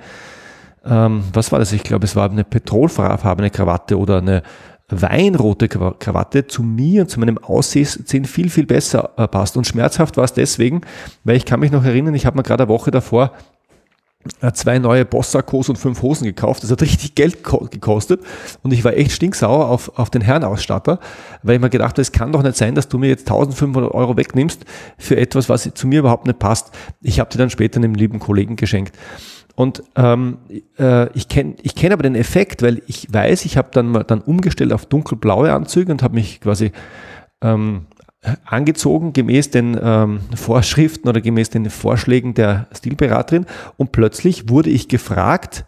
ähm, 0.83 1.24
was 1.33 1.51
war 1.51 1.60
das? 1.60 1.71
Ich 1.74 1.83
glaube, 1.83 2.05
es 2.05 2.15
war 2.15 2.31
eine 2.31 2.43
petrolfarbene 2.43 3.51
Krawatte 3.51 4.00
oder 4.00 4.17
eine 4.17 4.41
weinrote 4.91 5.67
Krawatte 5.67 6.48
zu 6.48 6.63
mir 6.63 7.03
und 7.03 7.10
zu 7.10 7.19
meinem 7.19 7.38
Aussehen 7.38 8.25
viel, 8.25 8.50
viel 8.50 8.65
besser 8.65 9.12
äh, 9.17 9.27
passt. 9.27 9.57
Und 9.57 9.65
schmerzhaft 9.65 10.17
war 10.17 10.25
es 10.25 10.33
deswegen, 10.33 10.81
weil 11.24 11.38
ich 11.38 11.45
kann 11.45 11.60
mich 11.60 11.71
noch 11.71 11.83
erinnern, 11.83 12.13
ich 12.13 12.25
habe 12.25 12.38
mir 12.38 12.43
gerade 12.43 12.63
eine 12.63 12.69
Woche 12.69 12.91
davor 12.91 13.31
zwei 14.53 14.79
neue 14.79 15.05
Bossakos 15.05 15.69
und 15.69 15.77
fünf 15.77 16.01
Hosen 16.01 16.25
gekauft. 16.25 16.63
Das 16.63 16.71
hat 16.71 16.81
richtig 16.81 17.15
Geld 17.15 17.43
gekostet 17.43 18.21
und 18.63 18.71
ich 18.71 18.83
war 18.83 18.93
echt 18.93 19.11
stinksauer 19.11 19.67
auf, 19.67 19.97
auf 19.97 20.09
den 20.09 20.21
Herrenausstatter, 20.21 20.99
weil 21.43 21.55
ich 21.55 21.61
mir 21.61 21.69
gedacht 21.69 21.93
habe, 21.93 22.01
es 22.01 22.11
kann 22.11 22.31
doch 22.31 22.43
nicht 22.43 22.57
sein, 22.57 22.75
dass 22.75 22.87
du 22.87 22.97
mir 22.97 23.07
jetzt 23.07 23.29
1500 23.29 23.91
Euro 23.93 24.17
wegnimmst 24.17 24.65
für 24.97 25.17
etwas, 25.17 25.49
was 25.49 25.69
zu 25.73 25.87
mir 25.87 25.99
überhaupt 25.99 26.27
nicht 26.27 26.39
passt. 26.39 26.71
Ich 27.01 27.19
habe 27.19 27.29
die 27.29 27.37
dann 27.37 27.49
später 27.49 27.77
einem 27.77 27.95
lieben 27.95 28.19
Kollegen 28.19 28.55
geschenkt. 28.55 28.97
Und 29.55 29.83
ähm, 29.95 30.37
äh, 30.79 31.11
ich 31.15 31.27
kenne 31.27 31.55
ich 31.61 31.75
kenn 31.75 31.91
aber 31.91 32.03
den 32.03 32.15
Effekt, 32.15 32.61
weil 32.61 32.81
ich 32.87 33.07
weiß, 33.11 33.45
ich 33.45 33.57
habe 33.57 33.69
dann 33.73 33.93
dann 34.07 34.21
umgestellt 34.21 34.73
auf 34.73 34.85
dunkelblaue 34.85 35.51
Anzüge 35.53 35.91
und 35.91 36.03
habe 36.03 36.15
mich 36.15 36.39
quasi 36.41 36.71
ähm, 37.41 37.85
angezogen 38.45 39.13
gemäß 39.13 39.49
den 39.49 39.79
ähm, 39.81 40.19
Vorschriften 40.35 41.09
oder 41.09 41.21
gemäß 41.21 41.49
den 41.49 41.69
Vorschlägen 41.69 42.33
der 42.33 42.67
Stilberaterin 42.75 43.45
und 43.77 43.91
plötzlich 43.91 44.49
wurde 44.49 44.69
ich 44.69 44.87
gefragt, 44.87 45.65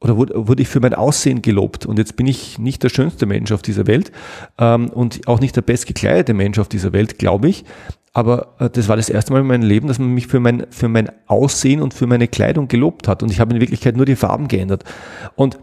oder 0.00 0.16
wurde, 0.16 0.46
wurde 0.48 0.62
ich 0.62 0.68
für 0.68 0.80
mein 0.80 0.94
Aussehen 0.94 1.42
gelobt. 1.42 1.86
Und 1.86 1.98
jetzt 1.98 2.16
bin 2.16 2.26
ich 2.26 2.58
nicht 2.58 2.82
der 2.82 2.88
schönste 2.88 3.26
Mensch 3.26 3.50
auf 3.50 3.62
dieser 3.62 3.86
Welt 3.86 4.12
ähm, 4.58 4.90
und 4.90 5.26
auch 5.26 5.40
nicht 5.40 5.56
der 5.56 5.62
bestgekleidete 5.62 6.34
Mensch 6.34 6.58
auf 6.58 6.68
dieser 6.68 6.92
Welt, 6.92 7.18
glaube 7.18 7.48
ich. 7.48 7.64
Aber 8.12 8.54
äh, 8.58 8.70
das 8.70 8.88
war 8.88 8.96
das 8.96 9.08
erste 9.08 9.32
Mal 9.32 9.40
in 9.40 9.46
meinem 9.46 9.68
Leben, 9.68 9.88
dass 9.88 9.98
man 9.98 10.14
mich 10.14 10.28
für 10.28 10.40
mein, 10.40 10.66
für 10.70 10.88
mein 10.88 11.10
Aussehen 11.26 11.82
und 11.82 11.94
für 11.94 12.06
meine 12.06 12.28
Kleidung 12.28 12.68
gelobt 12.68 13.08
hat. 13.08 13.22
Und 13.22 13.30
ich 13.32 13.40
habe 13.40 13.54
in 13.54 13.60
Wirklichkeit 13.60 13.96
nur 13.96 14.06
die 14.06 14.16
Farben 14.16 14.46
geändert. 14.46 14.84
Und 15.34 15.58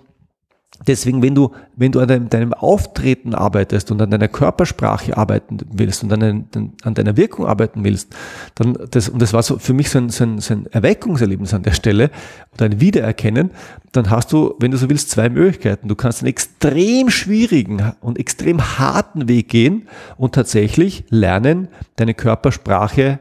Deswegen, 0.88 1.22
wenn 1.22 1.36
du, 1.36 1.52
wenn 1.76 1.92
du 1.92 2.02
an 2.02 2.08
deinem, 2.08 2.30
deinem, 2.30 2.54
Auftreten 2.54 3.34
arbeitest 3.34 3.92
und 3.92 4.02
an 4.02 4.12
deiner 4.12 4.28
Körpersprache 4.28 5.16
arbeiten 5.16 5.58
willst 5.72 6.04
und 6.04 6.12
an, 6.12 6.48
dein, 6.52 6.74
an 6.84 6.94
deiner 6.94 7.16
Wirkung 7.16 7.46
arbeiten 7.46 7.84
willst, 7.84 8.14
dann 8.56 8.78
das, 8.92 9.08
und 9.08 9.22
das 9.22 9.32
war 9.32 9.42
so 9.42 9.58
für 9.58 9.74
mich 9.74 9.90
so 9.90 10.00
ein, 10.00 10.10
so, 10.10 10.26
ein, 10.26 10.40
so 10.40 10.54
ein 10.54 10.66
Erweckungserlebnis 10.68 11.54
an 11.54 11.64
der 11.64 11.72
Stelle 11.72 12.12
oder 12.54 12.66
ein 12.66 12.82
Wiedererkennen, 12.82 13.52
dann 13.94 14.10
hast 14.10 14.34
du, 14.34 14.56
wenn 14.60 14.72
du 14.72 14.78
so 14.78 14.90
willst, 14.90 15.12
zwei 15.12 15.30
Möglichkeiten. 15.30 15.88
Du 15.88 15.96
kannst 15.96 16.22
einen 16.22 16.30
extrem 16.30 17.10
schwierigen 17.10 17.94
und 18.02 18.20
extrem 18.20 18.78
harten 18.78 19.30
Weg 19.30 19.48
gehen 19.48 19.88
und 20.18 20.36
tatsächlich 20.36 21.06
lernen, 21.10 21.70
deine 21.96 22.14
Körpersprache 22.14 23.20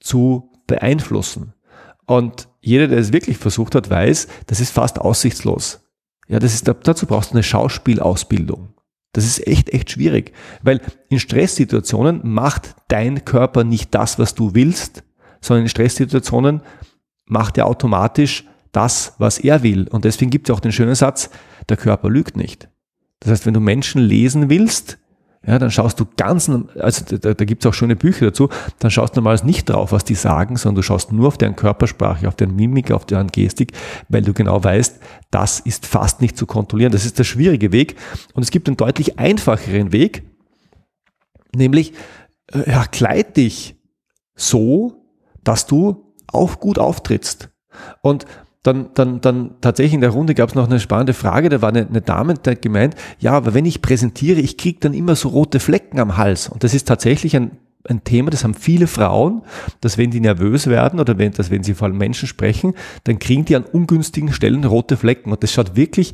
zu 0.00 0.50
beeinflussen. 0.66 1.54
Und 2.04 2.48
jeder, 2.60 2.88
der 2.88 2.98
es 2.98 3.12
wirklich 3.12 3.38
versucht 3.38 3.74
hat, 3.74 3.88
weiß, 3.88 4.28
das 4.46 4.60
ist 4.60 4.70
fast 4.70 4.98
aussichtslos. 4.98 5.80
Ja, 6.30 6.38
das 6.38 6.54
ist, 6.54 6.68
dazu 6.68 7.06
brauchst 7.06 7.30
du 7.30 7.34
eine 7.34 7.42
Schauspielausbildung. 7.42 8.72
Das 9.12 9.24
ist 9.24 9.44
echt, 9.48 9.70
echt 9.70 9.90
schwierig, 9.90 10.32
weil 10.62 10.80
in 11.08 11.18
Stresssituationen 11.18 12.20
macht 12.22 12.76
dein 12.86 13.24
Körper 13.24 13.64
nicht 13.64 13.92
das, 13.96 14.20
was 14.20 14.36
du 14.36 14.54
willst, 14.54 15.02
sondern 15.40 15.64
in 15.64 15.68
Stresssituationen 15.68 16.62
macht 17.26 17.58
er 17.58 17.66
automatisch 17.66 18.44
das, 18.70 19.14
was 19.18 19.38
er 19.38 19.64
will. 19.64 19.88
Und 19.88 20.04
deswegen 20.04 20.30
gibt 20.30 20.48
es 20.48 20.54
auch 20.54 20.60
den 20.60 20.70
schönen 20.70 20.94
Satz, 20.94 21.30
der 21.68 21.76
Körper 21.76 22.08
lügt 22.08 22.36
nicht. 22.36 22.68
Das 23.18 23.32
heißt, 23.32 23.46
wenn 23.46 23.54
du 23.54 23.60
Menschen 23.60 24.00
lesen 24.00 24.48
willst, 24.48 24.98
ja, 25.46 25.58
dann 25.58 25.70
schaust 25.70 25.98
du 25.98 26.04
ganz, 26.18 26.50
also 26.78 27.16
da, 27.16 27.32
da 27.32 27.44
gibt 27.46 27.64
es 27.64 27.68
auch 27.68 27.72
schöne 27.72 27.96
Bücher 27.96 28.26
dazu, 28.26 28.50
dann 28.78 28.90
schaust 28.90 29.16
du 29.16 29.20
normalerweise 29.20 29.46
nicht 29.46 29.70
drauf, 29.70 29.90
was 29.90 30.04
die 30.04 30.14
sagen, 30.14 30.56
sondern 30.56 30.76
du 30.76 30.82
schaust 30.82 31.12
nur 31.12 31.28
auf 31.28 31.38
deren 31.38 31.56
Körpersprache, 31.56 32.28
auf 32.28 32.36
deren 32.36 32.56
Mimik, 32.56 32.92
auf 32.92 33.06
deren 33.06 33.28
Gestik, 33.28 33.72
weil 34.10 34.20
du 34.20 34.34
genau 34.34 34.62
weißt, 34.62 35.00
das 35.30 35.60
ist 35.60 35.86
fast 35.86 36.20
nicht 36.20 36.36
zu 36.36 36.44
kontrollieren. 36.44 36.92
Das 36.92 37.06
ist 37.06 37.18
der 37.18 37.24
schwierige 37.24 37.72
Weg. 37.72 37.96
Und 38.34 38.42
es 38.42 38.50
gibt 38.50 38.68
einen 38.68 38.76
deutlich 38.76 39.18
einfacheren 39.18 39.92
Weg, 39.92 40.24
nämlich 41.54 41.94
äh, 42.52 42.70
ja, 42.70 42.84
kleid 42.84 43.38
dich 43.38 43.76
so, 44.34 45.06
dass 45.42 45.66
du 45.66 46.12
auch 46.26 46.60
gut 46.60 46.78
auftrittst. 46.78 47.48
Und 48.02 48.26
dann, 48.62 48.90
dann, 48.94 49.20
dann 49.20 49.52
tatsächlich 49.60 49.94
in 49.94 50.02
der 50.02 50.10
Runde 50.10 50.34
gab 50.34 50.50
es 50.50 50.54
noch 50.54 50.68
eine 50.68 50.80
spannende 50.80 51.14
Frage. 51.14 51.48
Da 51.48 51.62
war 51.62 51.70
eine, 51.70 51.86
eine 51.86 52.02
Dame, 52.02 52.34
die 52.34 52.50
hat 52.50 52.62
gemeint, 52.62 52.94
ja, 53.18 53.32
aber 53.32 53.54
wenn 53.54 53.64
ich 53.64 53.80
präsentiere, 53.80 54.40
ich 54.40 54.58
kriege 54.58 54.78
dann 54.80 54.92
immer 54.92 55.16
so 55.16 55.30
rote 55.30 55.60
Flecken 55.60 55.98
am 55.98 56.16
Hals. 56.18 56.48
Und 56.48 56.62
das 56.62 56.74
ist 56.74 56.86
tatsächlich 56.86 57.34
ein, 57.36 57.52
ein 57.88 58.04
Thema, 58.04 58.30
das 58.30 58.44
haben 58.44 58.52
viele 58.52 58.86
Frauen, 58.86 59.42
dass 59.80 59.96
wenn 59.96 60.10
die 60.10 60.20
nervös 60.20 60.66
werden 60.66 61.00
oder 61.00 61.16
wenn, 61.16 61.32
dass 61.32 61.50
wenn 61.50 61.62
sie 61.62 61.72
vor 61.72 61.88
allem 61.88 61.96
Menschen 61.96 62.28
sprechen, 62.28 62.74
dann 63.04 63.18
kriegen 63.18 63.46
die 63.46 63.56
an 63.56 63.64
ungünstigen 63.64 64.32
Stellen 64.32 64.64
rote 64.64 64.98
Flecken. 64.98 65.32
Und 65.32 65.42
das 65.42 65.52
schaut 65.52 65.76
wirklich 65.76 66.12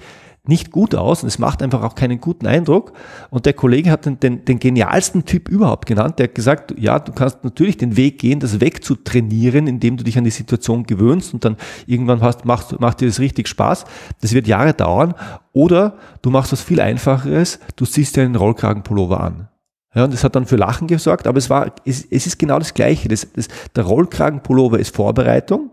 nicht 0.49 0.71
gut 0.71 0.95
aus 0.95 1.23
und 1.23 1.29
es 1.29 1.39
macht 1.39 1.63
einfach 1.63 1.83
auch 1.83 1.95
keinen 1.95 2.21
guten 2.21 2.47
Eindruck. 2.47 2.93
Und 3.31 3.47
der 3.47 3.53
Kollege 3.53 3.91
hat 3.91 4.07
den, 4.07 4.21
den, 4.21 4.45
den 4.45 4.59
genialsten 4.59 5.25
Typ 5.25 5.49
überhaupt 5.49 5.87
genannt. 5.87 6.19
Der 6.19 6.29
hat 6.29 6.35
gesagt, 6.35 6.75
ja, 6.79 6.99
du 6.99 7.13
kannst 7.13 7.45
natürlich 7.45 7.77
den 7.77 7.97
Weg 7.97 8.19
gehen, 8.19 8.41
das 8.41 8.61
wegzutrainieren, 8.61 9.67
indem 9.67 9.97
du 9.97 10.05
dich 10.05 10.19
an 10.19 10.25
die 10.25 10.31
Situation 10.31 10.85
gewöhnst 10.85 11.35
und 11.35 11.45
dann 11.45 11.57
irgendwann 11.87 12.21
hast, 12.21 12.45
machst, 12.45 12.79
macht 12.81 13.01
dir 13.01 13.09
das 13.09 13.21
richtig 13.21 13.49
Spaß. 13.49 13.85
Das 14.21 14.33
wird 14.33 14.47
Jahre 14.47 14.75
dauern. 14.75 15.15
Oder 15.53 15.97
du 16.23 16.31
machst 16.31 16.53
was 16.53 16.61
viel 16.61 16.81
Einfacheres, 16.81 17.59
du 17.77 17.87
ziehst 17.87 18.17
dir 18.17 18.23
einen 18.23 18.37
Rollkragenpullover 18.37 19.21
an. 19.21 19.49
Ja, 19.95 20.05
und 20.05 20.13
das 20.13 20.25
hat 20.25 20.37
dann 20.37 20.45
für 20.45 20.57
Lachen 20.57 20.89
gesorgt, 20.89 21.27
aber 21.27 21.39
es 21.39 21.49
war, 21.49 21.73
es, 21.87 22.05
es 22.11 22.27
ist 22.27 22.39
genau 22.39 22.59
das 22.59 22.75
Gleiche. 22.75 23.09
Das, 23.09 23.27
das, 23.33 23.49
der 23.75 23.85
Rollkragenpullover 23.85 24.79
ist 24.79 24.95
Vorbereitung 24.95 25.71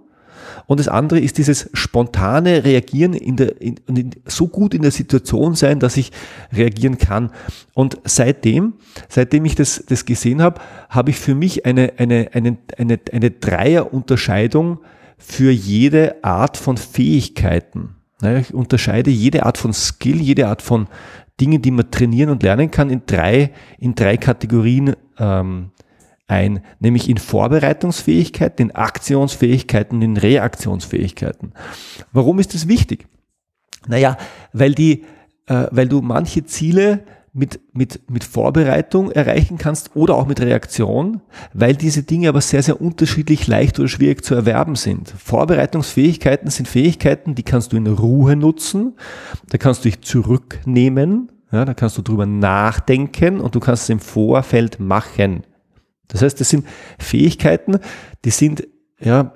und 0.66 0.80
das 0.80 0.88
andere 0.88 1.20
ist 1.20 1.38
dieses 1.38 1.70
spontane 1.74 2.64
Reagieren 2.64 3.14
in 3.14 3.36
der, 3.36 3.62
in, 3.62 3.76
in, 3.88 4.12
so 4.26 4.48
gut 4.48 4.74
in 4.74 4.82
der 4.82 4.92
Situation 4.92 5.56
sein, 5.56 5.80
dass 5.80 5.98
ich 5.98 6.12
reagieren 6.52 6.98
kann. 6.98 7.32
Und 7.74 7.98
seitdem, 8.06 8.74
seitdem 9.10 9.46
ich 9.46 9.56
das, 9.56 9.84
das 9.88 10.06
gesehen 10.06 10.42
habe, 10.42 10.62
habe 10.90 11.10
ich 11.10 11.18
für 11.18 11.36
mich 11.36 11.66
eine, 11.66 11.94
eine, 11.98 12.30
eine, 12.34 12.58
eine, 12.78 13.00
eine 13.12 13.32
Dreierunterscheidung 13.32 14.80
für 15.18 15.52
jede 15.52 16.24
Art 16.24 16.58
von 16.58 16.78
Fähigkeiten. 16.78 17.96
Ich 18.40 18.54
unterscheide 18.54 19.12
jede 19.12 19.46
Art 19.46 19.58
von 19.58 19.74
Skill, 19.74 20.22
jede 20.22 20.48
Art 20.48 20.62
von 20.62 20.88
Dingen, 21.42 21.62
die 21.62 21.72
man 21.72 21.92
trainieren 21.92 22.30
und 22.30 22.44
lernen 22.44 22.72
kann, 22.72 22.90
in 22.90 23.02
drei, 23.06 23.52
in 23.80 23.96
drei 23.96 24.18
Kategorien 24.18 24.96
ähm, 25.18 25.72
ein, 26.28 26.62
nämlich 26.80 27.10
in 27.10 27.18
Vorbereitungsfähigkeiten, 27.18 28.70
in 28.70 28.76
Aktionsfähigkeiten, 28.76 30.02
in 30.02 30.18
Reaktionsfähigkeiten. 30.18 31.54
Warum 32.12 32.40
ist 32.40 32.54
das 32.54 32.68
wichtig? 32.68 33.08
Naja, 33.88 34.18
weil 34.54 34.74
die, 34.74 35.04
äh, 35.48 35.68
weil 35.72 35.88
du 35.88 36.02
manche 36.02 36.46
Ziele 36.46 37.04
mit, 37.34 37.60
mit, 37.74 38.10
mit 38.10 38.24
Vorbereitung 38.24 39.12
erreichen 39.12 39.58
kannst 39.58 39.96
oder 39.96 40.16
auch 40.16 40.28
mit 40.28 40.40
Reaktion, 40.40 41.22
weil 41.54 41.76
diese 41.76 42.04
Dinge 42.04 42.30
aber 42.30 42.42
sehr, 42.42 42.62
sehr 42.62 42.80
unterschiedlich 42.80 43.48
leicht 43.48 43.80
oder 43.80 43.88
schwierig 43.88 44.24
zu 44.24 44.36
erwerben 44.36 44.76
sind. 44.76 45.10
Vorbereitungsfähigkeiten 45.10 46.52
sind 46.52 46.68
Fähigkeiten, 46.68 47.34
die 47.34 47.44
kannst 47.44 47.74
du 47.74 47.78
in 47.78 47.88
Ruhe 47.88 48.36
nutzen, 48.36 48.94
da 49.50 49.58
kannst 49.58 49.84
du 49.84 49.90
dich 49.90 50.02
zurücknehmen, 50.02 51.32
ja, 51.52 51.66
da 51.66 51.74
kannst 51.74 51.98
du 51.98 52.04
drüber 52.04 52.28
nachdenken 52.28 53.42
und 53.42 53.56
du 53.56 53.60
kannst 53.60 53.84
es 53.84 53.90
im 53.90 54.00
Vorfeld 54.00 54.80
machen. 54.80 55.44
Das 56.14 56.22
heißt, 56.22 56.40
das 56.40 56.50
sind 56.50 56.66
Fähigkeiten, 56.98 57.80
die 58.24 58.30
sind, 58.30 58.66
ja, 59.00 59.34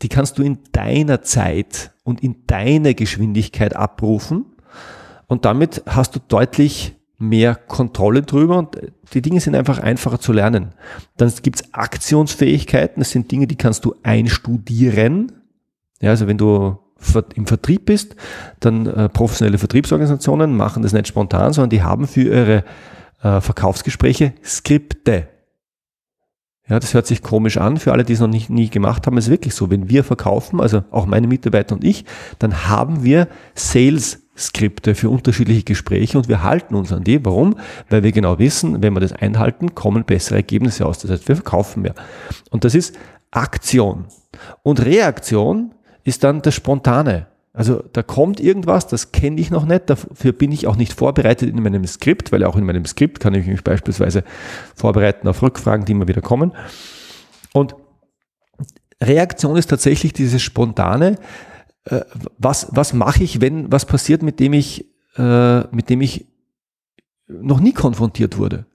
die 0.00 0.08
kannst 0.08 0.38
du 0.38 0.42
in 0.42 0.58
deiner 0.72 1.20
Zeit 1.20 1.92
und 2.04 2.22
in 2.22 2.46
deiner 2.46 2.94
Geschwindigkeit 2.94 3.76
abrufen 3.76 4.46
und 5.26 5.44
damit 5.44 5.82
hast 5.86 6.16
du 6.16 6.20
deutlich 6.26 6.96
mehr 7.18 7.54
Kontrolle 7.54 8.22
drüber 8.22 8.58
und 8.58 8.78
die 9.12 9.20
Dinge 9.20 9.40
sind 9.40 9.54
einfach 9.54 9.78
einfacher 9.78 10.18
zu 10.18 10.32
lernen. 10.32 10.70
Dann 11.18 11.30
gibt 11.42 11.60
es 11.60 11.74
Aktionsfähigkeiten, 11.74 13.00
das 13.00 13.10
sind 13.10 13.30
Dinge, 13.30 13.46
die 13.46 13.56
kannst 13.56 13.84
du 13.84 13.94
einstudieren. 14.02 15.32
Ja, 16.00 16.10
also 16.10 16.26
wenn 16.26 16.38
du 16.38 16.78
im 17.34 17.46
Vertrieb 17.46 17.86
bist, 17.86 18.16
dann 18.60 18.86
äh, 18.86 19.08
professionelle 19.08 19.58
Vertriebsorganisationen 19.58 20.56
machen 20.56 20.82
das 20.82 20.92
nicht 20.92 21.08
spontan, 21.08 21.52
sondern 21.52 21.70
die 21.70 21.82
haben 21.82 22.06
für 22.06 22.22
ihre 22.22 22.64
äh, 23.22 23.40
Verkaufsgespräche 23.40 24.32
Skripte. 24.44 25.28
Ja, 26.70 26.78
das 26.78 26.94
hört 26.94 27.08
sich 27.08 27.20
komisch 27.20 27.58
an. 27.58 27.78
Für 27.78 27.90
alle, 27.92 28.04
die 28.04 28.12
es 28.12 28.20
noch 28.20 28.28
nicht, 28.28 28.48
nie 28.48 28.70
gemacht 28.70 29.06
haben, 29.06 29.18
ist 29.18 29.28
wirklich 29.28 29.54
so. 29.54 29.70
Wenn 29.70 29.90
wir 29.90 30.04
verkaufen, 30.04 30.60
also 30.60 30.84
auch 30.92 31.04
meine 31.04 31.26
Mitarbeiter 31.26 31.74
und 31.74 31.82
ich, 31.82 32.04
dann 32.38 32.68
haben 32.68 33.02
wir 33.02 33.26
Sales-Skripte 33.56 34.94
für 34.94 35.10
unterschiedliche 35.10 35.64
Gespräche 35.64 36.16
und 36.16 36.28
wir 36.28 36.44
halten 36.44 36.76
uns 36.76 36.92
an 36.92 37.02
die. 37.02 37.24
Warum? 37.24 37.56
Weil 37.88 38.04
wir 38.04 38.12
genau 38.12 38.38
wissen, 38.38 38.82
wenn 38.82 38.94
wir 38.94 39.00
das 39.00 39.12
einhalten, 39.12 39.74
kommen 39.74 40.04
bessere 40.04 40.36
Ergebnisse 40.36 40.86
aus. 40.86 41.00
Das 41.00 41.10
heißt, 41.10 41.26
wir 41.26 41.34
verkaufen 41.34 41.82
mehr. 41.82 41.96
Und 42.50 42.64
das 42.64 42.76
ist 42.76 42.96
Aktion. 43.32 44.04
Und 44.62 44.84
Reaktion 44.84 45.74
ist 46.04 46.22
dann 46.22 46.40
das 46.40 46.54
Spontane. 46.54 47.26
Also 47.52 47.82
da 47.92 48.02
kommt 48.02 48.38
irgendwas, 48.38 48.86
das 48.86 49.10
kenne 49.10 49.40
ich 49.40 49.50
noch 49.50 49.64
nicht, 49.64 49.90
dafür 49.90 50.32
bin 50.32 50.52
ich 50.52 50.68
auch 50.68 50.76
nicht 50.76 50.92
vorbereitet 50.92 51.50
in 51.50 51.60
meinem 51.62 51.84
Skript, 51.84 52.30
weil 52.30 52.44
auch 52.44 52.56
in 52.56 52.64
meinem 52.64 52.84
Skript 52.84 53.18
kann 53.18 53.34
ich 53.34 53.46
mich 53.46 53.64
beispielsweise 53.64 54.22
vorbereiten 54.76 55.26
auf 55.26 55.42
Rückfragen, 55.42 55.84
die 55.84 55.92
immer 55.92 56.06
wieder 56.06 56.20
kommen. 56.20 56.52
Und 57.52 57.74
Reaktion 59.02 59.56
ist 59.56 59.68
tatsächlich 59.68 60.12
dieses 60.12 60.42
spontane, 60.42 61.16
äh, 61.84 62.02
was, 62.38 62.68
was 62.70 62.92
mache 62.92 63.24
ich, 63.24 63.40
wenn 63.40 63.72
was 63.72 63.84
passiert, 63.84 64.22
mit 64.22 64.38
dem 64.38 64.52
ich, 64.52 64.86
äh, 65.16 65.60
mit 65.74 65.90
dem 65.90 66.02
ich 66.02 66.26
noch 67.26 67.60
nie 67.60 67.72
konfrontiert 67.72 68.38
wurde. 68.38 68.66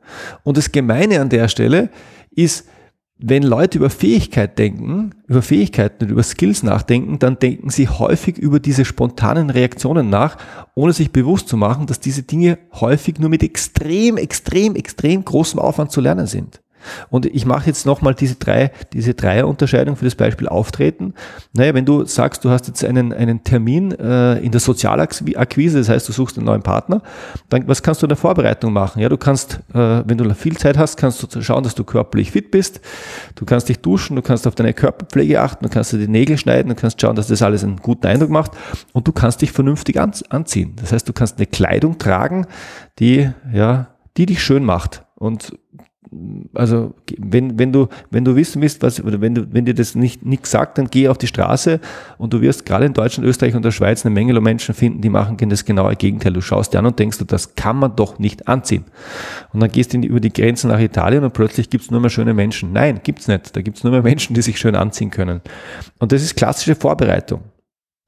Und 0.43 0.57
das 0.57 0.71
Gemeine 0.71 1.21
an 1.21 1.29
der 1.29 1.47
Stelle 1.47 1.89
ist, 2.31 2.67
wenn 3.17 3.43
Leute 3.43 3.77
über 3.77 3.89
Fähigkeit 3.89 4.59
denken, 4.59 5.11
über 5.27 5.41
Fähigkeiten 5.41 6.03
und 6.03 6.11
über 6.11 6.23
Skills 6.23 6.63
nachdenken, 6.63 7.17
dann 7.17 7.39
denken 7.39 7.69
sie 7.69 7.87
häufig 7.87 8.37
über 8.37 8.59
diese 8.59 8.83
spontanen 8.83 9.49
Reaktionen 9.49 10.09
nach, 10.09 10.37
ohne 10.75 10.91
sich 10.91 11.11
bewusst 11.11 11.47
zu 11.47 11.55
machen, 11.55 11.87
dass 11.87 12.01
diese 12.01 12.23
Dinge 12.23 12.57
häufig 12.73 13.17
nur 13.19 13.29
mit 13.29 13.41
extrem, 13.41 14.17
extrem, 14.17 14.75
extrem 14.75 15.23
großem 15.23 15.59
Aufwand 15.59 15.91
zu 15.91 16.01
lernen 16.01 16.27
sind. 16.27 16.61
Und 17.09 17.25
ich 17.25 17.45
mache 17.45 17.67
jetzt 17.67 17.85
nochmal 17.85 18.15
diese 18.15 18.35
drei, 18.35 18.71
diese 18.93 19.13
Dreierunterscheidung 19.13 19.95
für 19.95 20.05
das 20.05 20.15
Beispiel 20.15 20.47
Auftreten. 20.47 21.13
Naja, 21.53 21.73
wenn 21.73 21.85
du 21.85 22.05
sagst, 22.05 22.45
du 22.45 22.49
hast 22.49 22.67
jetzt 22.67 22.83
einen, 22.83 23.13
einen 23.13 23.43
Termin 23.43 23.91
äh, 23.91 24.39
in 24.39 24.51
der 24.51 24.61
Sozialakquise, 24.61 25.79
das 25.79 25.89
heißt, 25.89 26.07
du 26.07 26.13
suchst 26.13 26.37
einen 26.37 26.45
neuen 26.45 26.61
Partner, 26.61 27.01
dann 27.49 27.67
was 27.67 27.83
kannst 27.83 28.01
du 28.01 28.05
in 28.05 28.09
der 28.09 28.17
Vorbereitung 28.17 28.73
machen? 28.73 29.01
Ja, 29.01 29.09
du 29.09 29.17
kannst, 29.17 29.59
äh, 29.73 30.03
wenn 30.05 30.17
du 30.17 30.33
viel 30.33 30.57
Zeit 30.57 30.77
hast, 30.77 30.97
kannst 30.97 31.35
du 31.35 31.41
schauen, 31.41 31.63
dass 31.63 31.75
du 31.75 31.83
körperlich 31.83 32.31
fit 32.31 32.51
bist. 32.51 32.81
Du 33.35 33.45
kannst 33.45 33.69
dich 33.69 33.79
duschen, 33.79 34.15
du 34.15 34.21
kannst 34.21 34.47
auf 34.47 34.55
deine 34.55 34.73
Körperpflege 34.73 35.41
achten, 35.41 35.63
du 35.63 35.69
kannst 35.69 35.93
dir 35.93 35.97
die 35.97 36.07
Nägel 36.07 36.37
schneiden, 36.37 36.69
du 36.69 36.75
kannst 36.75 37.01
schauen, 37.01 37.15
dass 37.15 37.27
das 37.27 37.41
alles 37.41 37.63
einen 37.63 37.77
guten 37.77 38.07
Eindruck 38.07 38.29
macht 38.29 38.51
und 38.93 39.07
du 39.07 39.11
kannst 39.11 39.41
dich 39.41 39.51
vernünftig 39.51 39.99
an, 39.99 40.11
anziehen. 40.29 40.73
Das 40.75 40.91
heißt, 40.91 41.07
du 41.07 41.13
kannst 41.13 41.37
eine 41.37 41.47
Kleidung 41.47 41.97
tragen, 41.97 42.47
die, 42.99 43.29
ja, 43.53 43.87
die 44.17 44.25
dich 44.25 44.43
schön 44.43 44.63
macht. 44.63 45.03
Und 45.15 45.57
also 46.53 46.93
wenn, 47.17 47.57
wenn 47.57 47.73
du, 47.73 47.87
wenn 48.11 48.23
du 48.23 48.35
wissen 48.35 48.61
willst, 48.61 48.81
was, 48.81 49.03
oder 49.03 49.21
wenn 49.21 49.35
du, 49.35 49.53
wenn 49.53 49.65
dir 49.65 49.73
das 49.73 49.95
nicht 49.95 50.25
nichts 50.25 50.51
sagt, 50.51 50.77
dann 50.77 50.87
geh 50.87 51.07
auf 51.07 51.17
die 51.17 51.27
Straße 51.27 51.79
und 52.17 52.33
du 52.33 52.41
wirst 52.41 52.65
gerade 52.65 52.85
in 52.85 52.93
Deutschland, 52.93 53.27
Österreich 53.27 53.55
und 53.55 53.65
der 53.65 53.71
Schweiz 53.71 54.05
eine 54.05 54.13
Menge 54.13 54.39
Menschen 54.39 54.75
finden, 54.75 55.01
die 55.01 55.09
machen 55.09 55.37
das 55.49 55.65
genaue 55.65 55.95
Gegenteil. 55.95 56.33
Du 56.33 56.41
schaust 56.41 56.73
dir 56.73 56.79
an 56.79 56.85
und 56.85 56.99
denkst, 56.99 57.19
das 57.27 57.55
kann 57.55 57.77
man 57.77 57.95
doch 57.95 58.19
nicht 58.19 58.47
anziehen. 58.47 58.85
Und 59.53 59.59
dann 59.59 59.71
gehst 59.71 59.93
du 59.93 59.97
über 59.97 60.19
die 60.19 60.31
Grenzen 60.31 60.69
nach 60.69 60.79
Italien 60.79 61.23
und 61.23 61.33
plötzlich 61.33 61.69
gibt's 61.69 61.91
nur 61.91 61.99
mehr 61.99 62.09
schöne 62.09 62.33
Menschen. 62.33 62.71
Nein, 62.73 62.99
gibt's 63.03 63.27
nicht. 63.27 63.55
Da 63.55 63.61
gibt's 63.61 63.83
nur 63.83 63.91
mehr 63.91 64.03
Menschen, 64.03 64.33
die 64.33 64.41
sich 64.41 64.59
schön 64.59 64.75
anziehen 64.75 65.11
können. 65.11 65.41
Und 65.99 66.11
das 66.11 66.21
ist 66.21 66.35
klassische 66.35 66.75
Vorbereitung. 66.75 67.41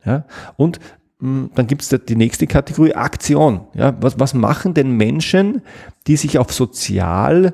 Ja? 0.05 0.25
Und 0.55 0.79
hm, 1.19 1.51
dann 1.55 1.67
gibt 1.67 1.81
es 1.81 1.89
die 1.89 2.15
nächste 2.15 2.47
Kategorie 2.47 2.93
Aktion. 2.93 3.61
Ja, 3.73 3.95
was, 3.99 4.19
was 4.19 4.33
machen 4.33 4.73
denn 4.73 4.91
Menschen, 4.91 5.61
die 6.05 6.15
sich 6.15 6.37
auf 6.37 6.53
sozial 6.53 7.53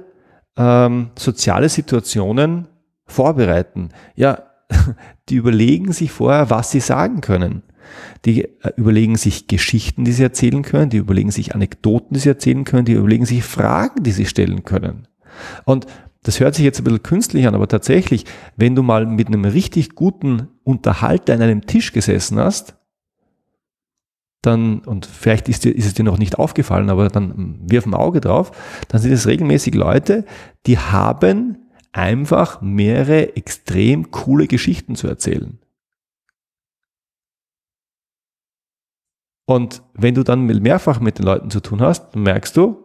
ähm, 0.57 1.12
soziale 1.17 1.69
Situationen 1.69 2.67
vorbereiten. 3.05 3.89
Ja, 4.15 4.43
die 5.29 5.36
überlegen 5.36 5.91
sich 5.91 6.12
vorher, 6.12 6.50
was 6.50 6.72
sie 6.72 6.79
sagen 6.79 7.22
können. 7.22 7.63
Die 8.25 8.43
äh, 8.43 8.72
überlegen 8.75 9.17
sich 9.17 9.48
Geschichten, 9.48 10.05
die 10.05 10.13
sie 10.13 10.24
erzählen 10.24 10.63
können, 10.63 10.89
die 10.89 10.98
überlegen 10.98 11.31
sich 11.31 11.53
Anekdoten, 11.53 12.13
die 12.13 12.19
sie 12.19 12.29
erzählen 12.29 12.63
können, 12.63 12.86
die 12.86 12.93
überlegen 12.93 13.25
sich 13.25 13.43
Fragen, 13.43 14.03
die 14.03 14.12
sie 14.12 14.25
stellen 14.25 14.63
können. 14.63 15.07
Und 15.65 15.88
das 16.24 16.39
hört 16.39 16.55
sich 16.55 16.63
jetzt 16.63 16.79
ein 16.79 16.86
bisschen 16.86 17.03
künstlich 17.03 17.48
an, 17.48 17.55
aber 17.55 17.67
tatsächlich, 17.67 18.25
wenn 18.55 18.75
du 18.75 18.83
mal 18.83 19.05
mit 19.05 19.27
einem 19.27 19.43
richtig 19.45 19.93
guten 19.95 20.48
Unterhalter 20.63 21.33
an 21.33 21.41
einem 21.41 21.65
Tisch 21.65 21.91
gesessen 21.91 22.39
hast, 22.39 22.75
dann, 24.43 24.79
und 24.79 25.05
vielleicht 25.05 25.47
ist, 25.47 25.63
dir, 25.63 25.75
ist 25.75 25.85
es 25.85 25.93
dir 25.93 26.03
noch 26.03 26.17
nicht 26.17 26.38
aufgefallen, 26.38 26.89
aber 26.89 27.07
dann 27.07 27.59
wirf 27.63 27.85
ein 27.85 27.93
Auge 27.93 28.19
drauf, 28.19 28.51
dann 28.89 29.01
sind 29.01 29.13
es 29.13 29.25
regelmäßig 29.25 29.73
Leute, 29.73 30.25
die 30.67 30.77
haben 30.77 31.57
einfach 31.93 32.62
mehrere 32.62 33.35
extrem 33.38 34.12
coole 34.12 34.47
Geschichten 34.47 34.95
zu 34.95 35.07
erzählen. 35.07 35.59
Und 39.45 39.81
wenn 39.93 40.13
du 40.13 40.23
dann 40.23 40.45
mehrfach 40.45 41.00
mit 41.00 41.19
den 41.19 41.25
Leuten 41.25 41.50
zu 41.50 41.62
tun 41.62 41.81
hast, 41.81 42.15
merkst 42.15 42.55
du, 42.57 42.83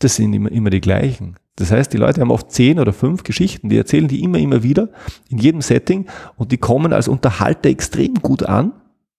das 0.00 0.16
sind 0.16 0.32
immer, 0.32 0.50
immer 0.50 0.70
die 0.70 0.80
gleichen. 0.80 1.36
Das 1.56 1.70
heißt, 1.70 1.92
die 1.92 1.98
Leute 1.98 2.20
haben 2.20 2.30
oft 2.30 2.50
zehn 2.50 2.80
oder 2.80 2.92
fünf 2.92 3.22
Geschichten, 3.22 3.68
die 3.68 3.76
erzählen 3.76 4.08
die 4.08 4.22
immer, 4.22 4.38
immer 4.38 4.62
wieder 4.62 4.88
in 5.28 5.38
jedem 5.38 5.60
Setting 5.60 6.08
und 6.36 6.52
die 6.52 6.58
kommen 6.58 6.92
als 6.92 7.06
Unterhalter 7.06 7.68
extrem 7.68 8.14
gut 8.14 8.42
an 8.42 8.72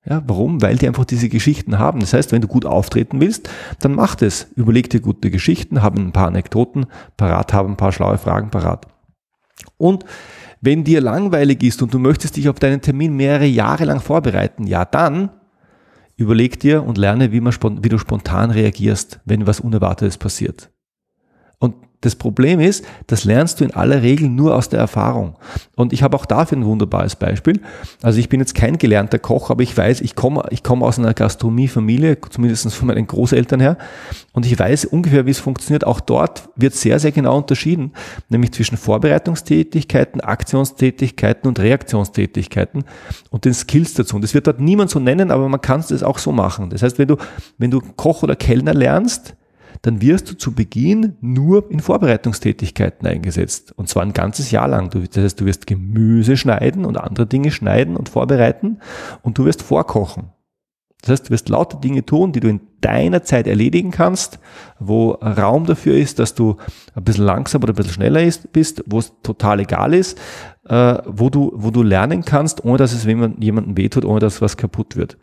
ja, 0.06 0.24
warum? 0.26 0.62
Weil 0.62 0.78
die 0.78 0.88
einfach 0.88 1.06
diese 1.06 1.30
Geschichten 1.30 1.78
haben. 1.78 2.00
Das 2.00 2.14
heißt, 2.14 2.32
wenn 2.32 2.42
du 2.42 2.48
gut 2.48 2.66
auftreten 2.66 3.22
willst, 3.22 3.50
dann 3.80 3.94
mach 3.94 4.16
das. 4.16 4.48
Überleg 4.56 4.90
dir 4.90 5.00
gute 5.00 5.30
Geschichten, 5.30 5.84
haben 5.84 6.08
ein 6.08 6.12
paar 6.12 6.28
Anekdoten 6.28 6.88
parat, 7.18 7.54
haben 7.54 7.74
ein 7.74 7.78
paar 7.78 7.92
schlaue 7.92 8.18
Fragen 8.18 8.50
parat. 8.50 8.88
Und 9.78 10.06
wenn 10.60 10.84
dir 10.84 11.02
langweilig 11.02 11.62
ist 11.64 11.82
und 11.84 11.94
du 11.94 12.00
möchtest 12.00 12.38
dich 12.38 12.50
auf 12.50 12.60
deinen 12.60 12.82
Termin 12.82 13.16
mehrere 13.16 13.46
Jahre 13.46 13.86
lang 13.86 14.00
vorbereiten, 14.00 14.66
ja 14.66 14.86
dann 14.86 15.30
überleg 16.16 16.60
dir 16.60 16.84
und 16.84 16.98
lerne, 16.98 17.32
wie, 17.32 17.42
man, 17.42 17.54
wie 17.84 17.90
du 17.90 17.98
spontan 17.98 18.52
reagierst, 18.52 19.20
wenn 19.26 19.48
was 19.48 19.60
Unerwartetes 19.60 20.18
passiert. 20.18 20.72
Das 22.02 22.16
Problem 22.16 22.60
ist, 22.60 22.84
das 23.06 23.26
lernst 23.26 23.60
du 23.60 23.64
in 23.64 23.76
aller 23.76 24.02
Regel 24.02 24.28
nur 24.28 24.56
aus 24.56 24.70
der 24.70 24.80
Erfahrung. 24.80 25.36
Und 25.76 25.94
ich 25.94 26.02
habe 26.02 26.18
auch 26.18 26.26
dafür 26.26 26.58
ein 26.58 26.66
wunderbares 26.66 27.16
Beispiel. 27.16 27.62
Also 28.02 28.20
ich 28.20 28.28
bin 28.28 28.40
jetzt 28.40 28.56
kein 28.56 28.80
gelernter 28.80 29.20
Koch, 29.20 29.52
aber 29.52 29.62
ich 29.62 29.78
weiß, 29.78 30.02
ich 30.02 30.16
komme, 30.16 30.44
ich 30.50 30.64
komme 30.64 30.84
aus 30.84 30.98
einer 30.98 31.14
Gastronomiefamilie, 31.14 32.18
zumindest 32.30 32.74
von 32.74 32.88
meinen 32.88 33.06
Großeltern 33.06 33.60
her. 33.60 33.78
Und 34.34 34.48
ich 34.48 34.58
weiß 34.58 34.86
ungefähr, 34.86 35.28
wie 35.28 35.32
es 35.32 35.40
funktioniert. 35.40 35.86
Auch 35.86 36.00
dort 36.00 36.50
wird 36.56 36.74
sehr, 36.74 37.00
sehr 37.00 37.12
genau 37.12 37.38
unterschieden, 37.38 37.92
nämlich 38.30 38.52
zwischen 38.52 38.78
Vorbereitungstätigkeiten, 38.78 40.22
Aktionstätigkeiten 40.22 41.48
und 41.48 41.60
Reaktionstätigkeiten 41.60 42.84
und 43.30 43.46
den 43.46 43.54
Skills 43.54 43.94
dazu. 43.94 44.16
Und 44.16 44.24
das 44.24 44.34
wird 44.34 44.48
dort 44.48 44.60
niemand 44.60 44.90
so 44.90 45.00
nennen, 45.00 45.30
aber 45.30 45.48
man 45.50 45.62
kann 45.62 45.82
es 45.82 46.02
auch 46.02 46.18
so 46.18 46.32
machen. 46.32 46.72
Das 46.72 46.82
heißt, 46.82 46.98
wenn 46.98 47.10
du, 47.10 47.18
wenn 47.60 47.70
du 47.70 47.80
Koch 47.96 48.24
oder 48.24 48.36
Kellner 48.36 48.74
lernst, 48.74 49.36
dann 49.82 50.02
wirst 50.02 50.30
du 50.30 50.38
zu 50.38 50.54
Beginn 50.54 51.16
nur 51.22 51.70
in 51.72 51.80
Vorbereitungstätigkeiten 51.80 53.08
eingesetzt. 53.08 53.74
Und 53.76 53.90
zwar 53.90 54.04
ein 54.04 54.14
ganzes 54.14 54.52
Jahr 54.52 54.68
lang. 54.68 54.90
das 54.90 55.24
heißt, 55.24 55.40
du 55.40 55.46
wirst 55.46 55.68
Gemüse 55.68 56.38
schneiden 56.38 56.86
und 56.86 56.98
andere 56.98 57.28
Dinge 57.28 57.52
schneiden 57.52 57.96
und 57.96 58.10
vorbereiten 58.10 58.80
und 59.22 59.38
du 59.38 59.46
wirst 59.46 59.62
vorkochen. 59.62 60.32
Das 61.02 61.12
heißt, 61.12 61.28
du 61.28 61.30
wirst 61.32 61.50
lauter 61.50 61.80
Dinge 61.80 62.06
tun, 62.06 62.32
die 62.32 62.40
du 62.40 62.48
in 62.48 62.62
deiner 62.80 63.24
Zeit 63.24 63.48
erledigen 63.48 63.92
kannst, 63.92 64.40
wo 64.80 65.12
Raum 65.12 65.66
dafür 65.66 65.96
ist, 65.96 66.20
dass 66.20 66.36
du 66.36 66.58
ein 66.96 67.04
bisschen 67.04 67.26
langsamer 67.26 67.64
oder 67.64 67.74
ein 67.74 67.76
bisschen 67.76 67.94
schneller 67.94 68.22
ist, 68.22 68.54
bist, 68.54 68.84
wo 68.86 69.00
es 69.00 69.12
total 69.24 69.62
egal 69.62 69.94
ist, 69.96 70.20
äh, 70.68 70.98
wo, 71.06 71.30
du, 71.30 71.52
wo 71.56 71.72
du 71.72 71.82
lernen 71.82 72.24
kannst, 72.24 72.64
ohne 72.64 72.78
dass 72.78 72.94
es 72.94 73.04
jemandem 73.06 73.78
wehtut, 73.78 74.06
ohne 74.06 74.20
dass 74.20 74.42
was 74.42 74.58
kaputt 74.58 74.96
wird. 74.96 75.18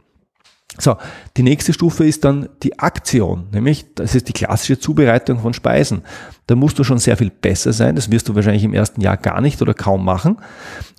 So, 0.76 0.96
die 1.36 1.42
nächste 1.42 1.72
Stufe 1.72 2.04
ist 2.04 2.24
dann 2.24 2.50
die 2.62 2.78
Aktion, 2.78 3.46
nämlich 3.52 3.86
das 3.94 4.14
ist 4.14 4.28
die 4.28 4.32
klassische 4.32 4.78
Zubereitung 4.78 5.40
von 5.40 5.54
Speisen. 5.54 6.02
Da 6.46 6.54
musst 6.54 6.78
du 6.78 6.84
schon 6.84 6.98
sehr 6.98 7.16
viel 7.16 7.30
besser 7.30 7.72
sein, 7.72 7.96
das 7.96 8.10
wirst 8.10 8.28
du 8.28 8.34
wahrscheinlich 8.34 8.64
im 8.64 8.74
ersten 8.74 9.00
Jahr 9.00 9.16
gar 9.16 9.40
nicht 9.40 9.60
oder 9.60 9.74
kaum 9.74 10.04
machen. 10.04 10.36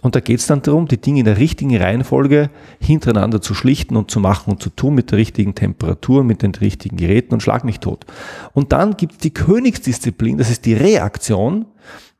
Und 0.01 0.15
da 0.15 0.19
geht 0.19 0.39
es 0.39 0.47
dann 0.47 0.63
darum, 0.63 0.87
die 0.87 0.99
Dinge 0.99 1.19
in 1.19 1.25
der 1.25 1.37
richtigen 1.37 1.77
Reihenfolge 1.77 2.49
hintereinander 2.81 3.41
zu 3.41 3.53
schlichten 3.53 3.95
und 3.95 4.11
zu 4.11 4.19
machen 4.19 4.51
und 4.51 4.61
zu 4.61 4.69
tun 4.69 4.95
mit 4.95 5.11
der 5.11 5.19
richtigen 5.19 5.55
Temperatur, 5.55 6.23
mit 6.23 6.41
den 6.41 6.53
richtigen 6.55 6.97
Geräten 6.97 7.33
und 7.33 7.41
schlag 7.41 7.63
mich 7.63 7.79
tot. 7.79 8.05
Und 8.53 8.73
dann 8.73 8.97
gibt 8.97 9.13
es 9.13 9.17
die 9.19 9.33
Königsdisziplin, 9.33 10.37
das 10.37 10.49
ist 10.49 10.65
die 10.65 10.73
Reaktion. 10.73 11.65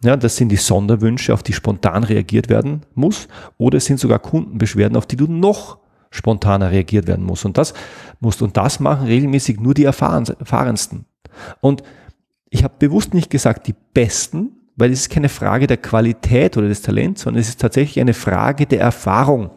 Ja, 0.02 0.16
das 0.16 0.38
sind 0.38 0.50
die 0.50 0.56
Sonderwünsche, 0.56 1.34
auf 1.34 1.44
die 1.44 1.52
spontan 1.52 2.06
reagiert 2.06 2.48
werden 2.48 2.84
muss, 2.96 3.28
oder 3.58 3.80
es 3.80 3.86
sind 3.86 4.00
sogar 4.00 4.20
Kundenbeschwerden, 4.20 4.96
auf 4.96 5.08
die 5.08 5.18
du 5.18 5.28
noch 5.28 5.80
spontaner 6.10 6.72
reagiert 6.72 7.08
werden 7.08 7.26
muss. 7.26 7.46
Und 7.46 7.58
das 7.58 7.74
musst 8.20 8.42
und 8.42 8.58
das 8.58 8.80
machen 8.80 9.08
regelmäßig 9.08 9.60
nur 9.60 9.74
die 9.74 9.86
erfahrensten. 9.86 11.06
Und 11.62 11.84
ich 12.50 12.64
habe 12.64 12.74
bewusst 12.80 13.14
nicht 13.14 13.30
gesagt 13.30 13.68
die 13.68 13.76
Besten, 13.94 14.52
weil 14.76 14.92
es 14.92 15.02
ist 15.02 15.10
keine 15.10 15.30
Frage 15.30 15.68
der 15.68 15.78
Qualität 15.78 16.58
oder 16.58 16.68
des 16.68 16.82
Talents, 16.82 17.22
sondern 17.22 17.42
es 17.42 17.50
ist 17.50 17.62
tatsächlich 17.62 18.00
eine 18.00 18.14
Frage 18.14 18.66
der 18.66 18.80
Erfahrung. 18.80 19.52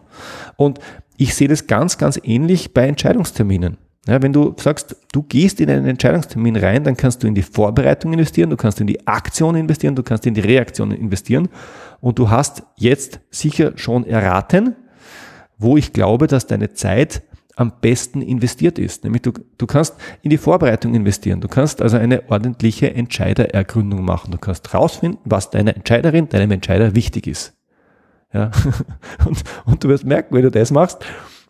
Und 0.57 0.79
ich 1.17 1.35
sehe 1.35 1.49
das 1.49 1.67
ganz, 1.67 1.97
ganz 1.97 2.21
ähnlich 2.23 2.75
bei 2.75 2.87
Entscheidungsterminen. 2.87 3.79
Ja, 4.09 4.21
wenn 4.21 4.33
du 4.33 4.53
sagst, 4.59 4.97
du 5.13 5.23
gehst 5.23 5.61
in 5.61 5.71
einen 5.71 5.87
Entscheidungstermin 5.87 6.57
rein, 6.57 6.83
dann 6.83 6.97
kannst 6.97 7.23
du 7.23 7.29
in 7.29 7.37
die 7.37 7.43
Vorbereitung 7.43 8.13
investieren, 8.13 8.51
du 8.51 8.57
kannst 8.57 8.81
in 8.81 8.89
die 8.89 9.07
Aktion 9.07 9.55
investieren, 9.55 9.95
du 9.95 10.03
kannst 10.03 10.27
in 10.27 10.35
die 10.35 10.41
Reaktion 10.41 10.91
investieren 10.91 11.49
und 12.01 12.19
du 12.19 12.29
hast 12.29 12.65
jetzt 12.77 13.21
sicher 13.31 13.75
schon 13.77 14.05
erraten, 14.05 14.75
wo 15.63 15.77
ich 15.77 15.93
glaube, 15.93 16.27
dass 16.27 16.47
deine 16.47 16.73
Zeit 16.75 17.23
am 17.57 17.73
besten 17.81 18.23
investiert 18.23 18.79
ist. 18.79 19.05
Nämlich 19.05 19.23
du, 19.23 19.33
du 19.59 19.67
kannst 19.67 19.97
in 20.23 20.31
die 20.31 20.39
Vorbereitung 20.39 20.95
investieren. 20.95 21.41
Du 21.41 21.49
kannst 21.49 21.83
also 21.83 21.97
eine 21.97 22.31
ordentliche 22.31 22.95
Entscheiderergründung 22.95 24.05
machen. 24.05 24.33
Du 24.33 24.39
kannst 24.39 24.73
rausfinden, 24.73 25.21
was 25.25 25.51
deiner 25.51 25.77
Entscheiderin, 25.77 26.29
deinem 26.29 26.51
Entscheider 26.51 26.95
wichtig 26.95 27.27
ist. 27.27 27.55
Ja? 28.33 28.51
Und, 29.27 29.43
und 29.67 29.85
du 29.85 29.89
wirst 29.89 30.05
merken, 30.05 30.35
wenn 30.35 30.43
du 30.43 30.51
das 30.51 30.71
machst, 30.71 31.05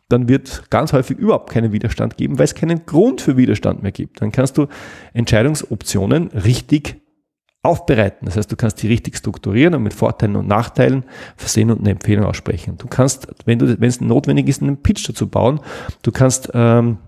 dann 0.09 0.29
wird 0.29 0.69
ganz 0.69 0.93
häufig 0.93 1.17
überhaupt 1.17 1.51
keinen 1.51 1.73
Widerstand 1.73 2.17
geben, 2.17 2.39
weil 2.39 2.45
es 2.45 2.55
keinen 2.55 2.85
Grund 2.85 3.21
für 3.21 3.37
Widerstand 3.37 3.83
mehr 3.83 3.93
gibt. 3.93 4.21
Dann 4.21 4.33
kannst 4.33 4.59
du 4.59 4.67
Entscheidungsoptionen 5.15 6.29
richtig 6.29 7.02
aufbereiten. 7.63 8.27
Das 8.27 8.37
heißt, 8.37 8.51
du 8.51 8.57
kannst 8.57 8.83
die 8.83 8.89
richtig 8.89 9.17
strukturieren 9.17 9.75
und 9.75 9.83
mit 9.85 9.95
Vorteilen 9.95 10.37
und 10.37 10.49
Nachteilen 10.49 11.05
versehen 11.37 11.71
und 11.71 11.81
eine 11.81 11.91
Empfehlung 11.91 12.27
aussprechen. 12.27 12.77
Du 12.77 12.89
kannst, 12.89 13.29
wenn 13.45 13.59
du, 13.59 13.81
wenn 13.81 13.89
es 13.89 14.01
notwendig 14.01 14.49
ist, 14.49 14.63
einen 14.63 14.83
Pitch 14.83 15.09
dazu 15.09 15.29
bauen, 15.29 15.61
du 16.03 16.11
kannst 16.11 16.51
ähm, 16.55 16.99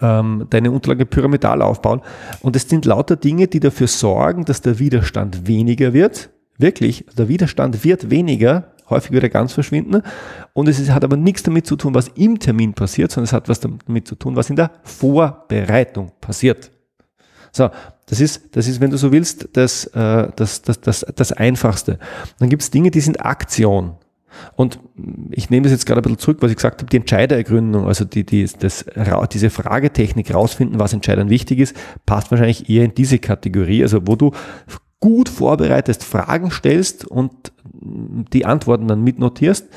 ähm, 0.00 0.46
deine 0.50 0.72
Unterlage 0.72 1.06
pyramidal 1.06 1.62
aufbauen. 1.62 2.02
Und 2.40 2.56
es 2.56 2.68
sind 2.68 2.84
lauter 2.84 3.16
Dinge, 3.16 3.46
die 3.46 3.60
dafür 3.60 3.86
sorgen, 3.86 4.44
dass 4.44 4.60
der 4.60 4.78
Widerstand 4.78 5.46
weniger 5.46 5.92
wird. 5.92 6.30
Wirklich, 6.58 7.06
der 7.16 7.28
Widerstand 7.28 7.84
wird 7.84 8.10
weniger, 8.10 8.72
häufig 8.90 9.12
wird 9.12 9.22
er 9.22 9.30
ganz 9.30 9.52
verschwinden. 9.52 10.02
Und 10.52 10.68
es 10.68 10.80
ist, 10.80 10.90
hat 10.90 11.04
aber 11.04 11.16
nichts 11.16 11.44
damit 11.44 11.66
zu 11.66 11.76
tun, 11.76 11.94
was 11.94 12.08
im 12.08 12.38
Termin 12.38 12.74
passiert, 12.74 13.12
sondern 13.12 13.26
es 13.26 13.32
hat 13.32 13.48
was 13.48 13.60
damit 13.60 14.08
zu 14.08 14.16
tun, 14.16 14.36
was 14.36 14.50
in 14.50 14.56
der 14.56 14.72
Vorbereitung 14.82 16.12
passiert. 16.20 16.72
So, 17.52 17.70
das 18.10 18.20
ist, 18.20 18.56
das 18.56 18.66
ist, 18.66 18.80
wenn 18.80 18.90
du 18.90 18.96
so 18.96 19.12
willst, 19.12 19.50
das, 19.52 19.84
äh, 19.84 20.28
das, 20.34 20.62
das, 20.62 20.80
das, 20.80 21.06
das 21.14 21.32
Einfachste. 21.32 22.00
Dann 22.40 22.48
gibt 22.48 22.62
es 22.62 22.72
Dinge, 22.72 22.90
die 22.90 22.98
sind 22.98 23.24
Aktion. 23.24 23.92
Und 24.56 24.80
ich 25.30 25.48
nehme 25.48 25.62
das 25.62 25.70
jetzt 25.70 25.86
gerade 25.86 26.00
ein 26.00 26.02
bisschen 26.02 26.18
zurück, 26.18 26.38
was 26.40 26.50
ich 26.50 26.56
gesagt 26.56 26.80
habe, 26.80 26.90
die 26.90 26.96
Entscheiderergründung, 26.96 27.86
also 27.86 28.04
die, 28.04 28.24
die, 28.26 28.48
das, 28.58 28.84
diese 29.30 29.50
Fragetechnik 29.50 30.34
rausfinden, 30.34 30.80
was 30.80 30.92
Entscheidern 30.92 31.30
wichtig 31.30 31.60
ist, 31.60 31.76
passt 32.04 32.32
wahrscheinlich 32.32 32.68
eher 32.68 32.84
in 32.84 32.94
diese 32.94 33.20
Kategorie, 33.20 33.82
also 33.82 34.00
wo 34.04 34.16
du 34.16 34.32
gut 34.98 35.28
vorbereitest, 35.28 36.02
Fragen 36.02 36.50
stellst 36.50 37.04
und 37.04 37.30
die 37.72 38.44
Antworten 38.44 38.88
dann 38.88 39.04
mitnotierst. 39.04 39.68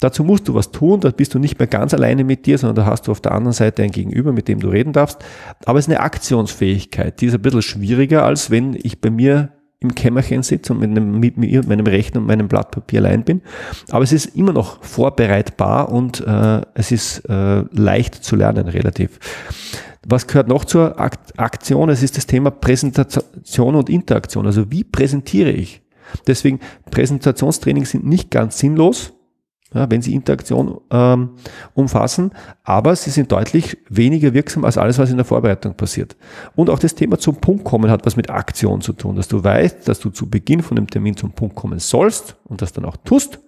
Dazu 0.00 0.22
musst 0.22 0.46
du 0.46 0.54
was 0.54 0.70
tun, 0.70 1.00
da 1.00 1.10
bist 1.10 1.34
du 1.34 1.38
nicht 1.38 1.58
mehr 1.58 1.66
ganz 1.66 1.92
alleine 1.92 2.22
mit 2.22 2.46
dir, 2.46 2.56
sondern 2.56 2.76
da 2.76 2.86
hast 2.86 3.08
du 3.08 3.10
auf 3.10 3.20
der 3.20 3.32
anderen 3.32 3.52
Seite 3.52 3.82
ein 3.82 3.90
Gegenüber, 3.90 4.32
mit 4.32 4.46
dem 4.46 4.60
du 4.60 4.68
reden 4.68 4.92
darfst. 4.92 5.24
Aber 5.64 5.78
es 5.78 5.86
ist 5.86 5.92
eine 5.92 6.00
Aktionsfähigkeit, 6.00 7.20
die 7.20 7.26
ist 7.26 7.34
ein 7.34 7.42
bisschen 7.42 7.62
schwieriger, 7.62 8.24
als 8.24 8.50
wenn 8.50 8.78
ich 8.80 9.00
bei 9.00 9.10
mir 9.10 9.50
im 9.80 9.94
Kämmerchen 9.94 10.42
sitze 10.42 10.72
und 10.72 10.80
mit, 10.80 10.90
einem, 10.90 11.18
mit 11.18 11.36
mir, 11.36 11.64
meinem 11.64 11.86
Rechner 11.86 12.20
und 12.20 12.26
meinem 12.26 12.48
Blatt 12.48 12.70
Papier 12.70 13.00
allein 13.00 13.24
bin. 13.24 13.42
Aber 13.90 14.02
es 14.02 14.12
ist 14.12 14.36
immer 14.36 14.52
noch 14.52 14.82
vorbereitbar 14.82 15.90
und 15.90 16.20
äh, 16.26 16.62
es 16.74 16.90
ist 16.90 17.28
äh, 17.28 17.62
leicht 17.70 18.14
zu 18.16 18.34
lernen 18.36 18.68
relativ. 18.68 19.18
Was 20.06 20.26
gehört 20.26 20.48
noch 20.48 20.64
zur 20.64 20.98
Aktion? 20.98 21.90
Es 21.90 22.02
ist 22.02 22.16
das 22.16 22.26
Thema 22.26 22.50
Präsentation 22.50 23.74
und 23.74 23.90
Interaktion. 23.90 24.46
Also 24.46 24.70
wie 24.70 24.84
präsentiere 24.84 25.50
ich? 25.50 25.82
Deswegen 26.26 26.60
Präsentationstrainings 26.90 27.90
sind 27.90 28.06
nicht 28.06 28.30
ganz 28.30 28.58
sinnlos, 28.58 29.12
ja, 29.74 29.90
wenn 29.90 30.00
sie 30.00 30.14
Interaktion 30.14 30.80
ähm, 30.90 31.30
umfassen, 31.74 32.32
aber 32.64 32.96
sie 32.96 33.10
sind 33.10 33.30
deutlich 33.30 33.76
weniger 33.90 34.32
wirksam 34.32 34.64
als 34.64 34.78
alles, 34.78 34.98
was 34.98 35.10
in 35.10 35.16
der 35.16 35.26
Vorbereitung 35.26 35.74
passiert. 35.74 36.16
Und 36.56 36.70
auch 36.70 36.78
das 36.78 36.94
Thema 36.94 37.18
zum 37.18 37.36
Punkt 37.36 37.64
kommen 37.64 37.90
hat 37.90 38.06
was 38.06 38.16
mit 38.16 38.30
Aktion 38.30 38.80
zu 38.80 38.94
tun, 38.94 39.16
dass 39.16 39.28
du 39.28 39.44
weißt, 39.44 39.86
dass 39.86 40.00
du 40.00 40.10
zu 40.10 40.28
Beginn 40.28 40.62
von 40.62 40.76
dem 40.76 40.86
Termin 40.86 41.16
zum 41.16 41.32
Punkt 41.32 41.54
kommen 41.54 41.78
sollst 41.78 42.36
und 42.44 42.62
das 42.62 42.72
dann 42.72 42.86
auch 42.86 42.96
tust. 42.96 43.40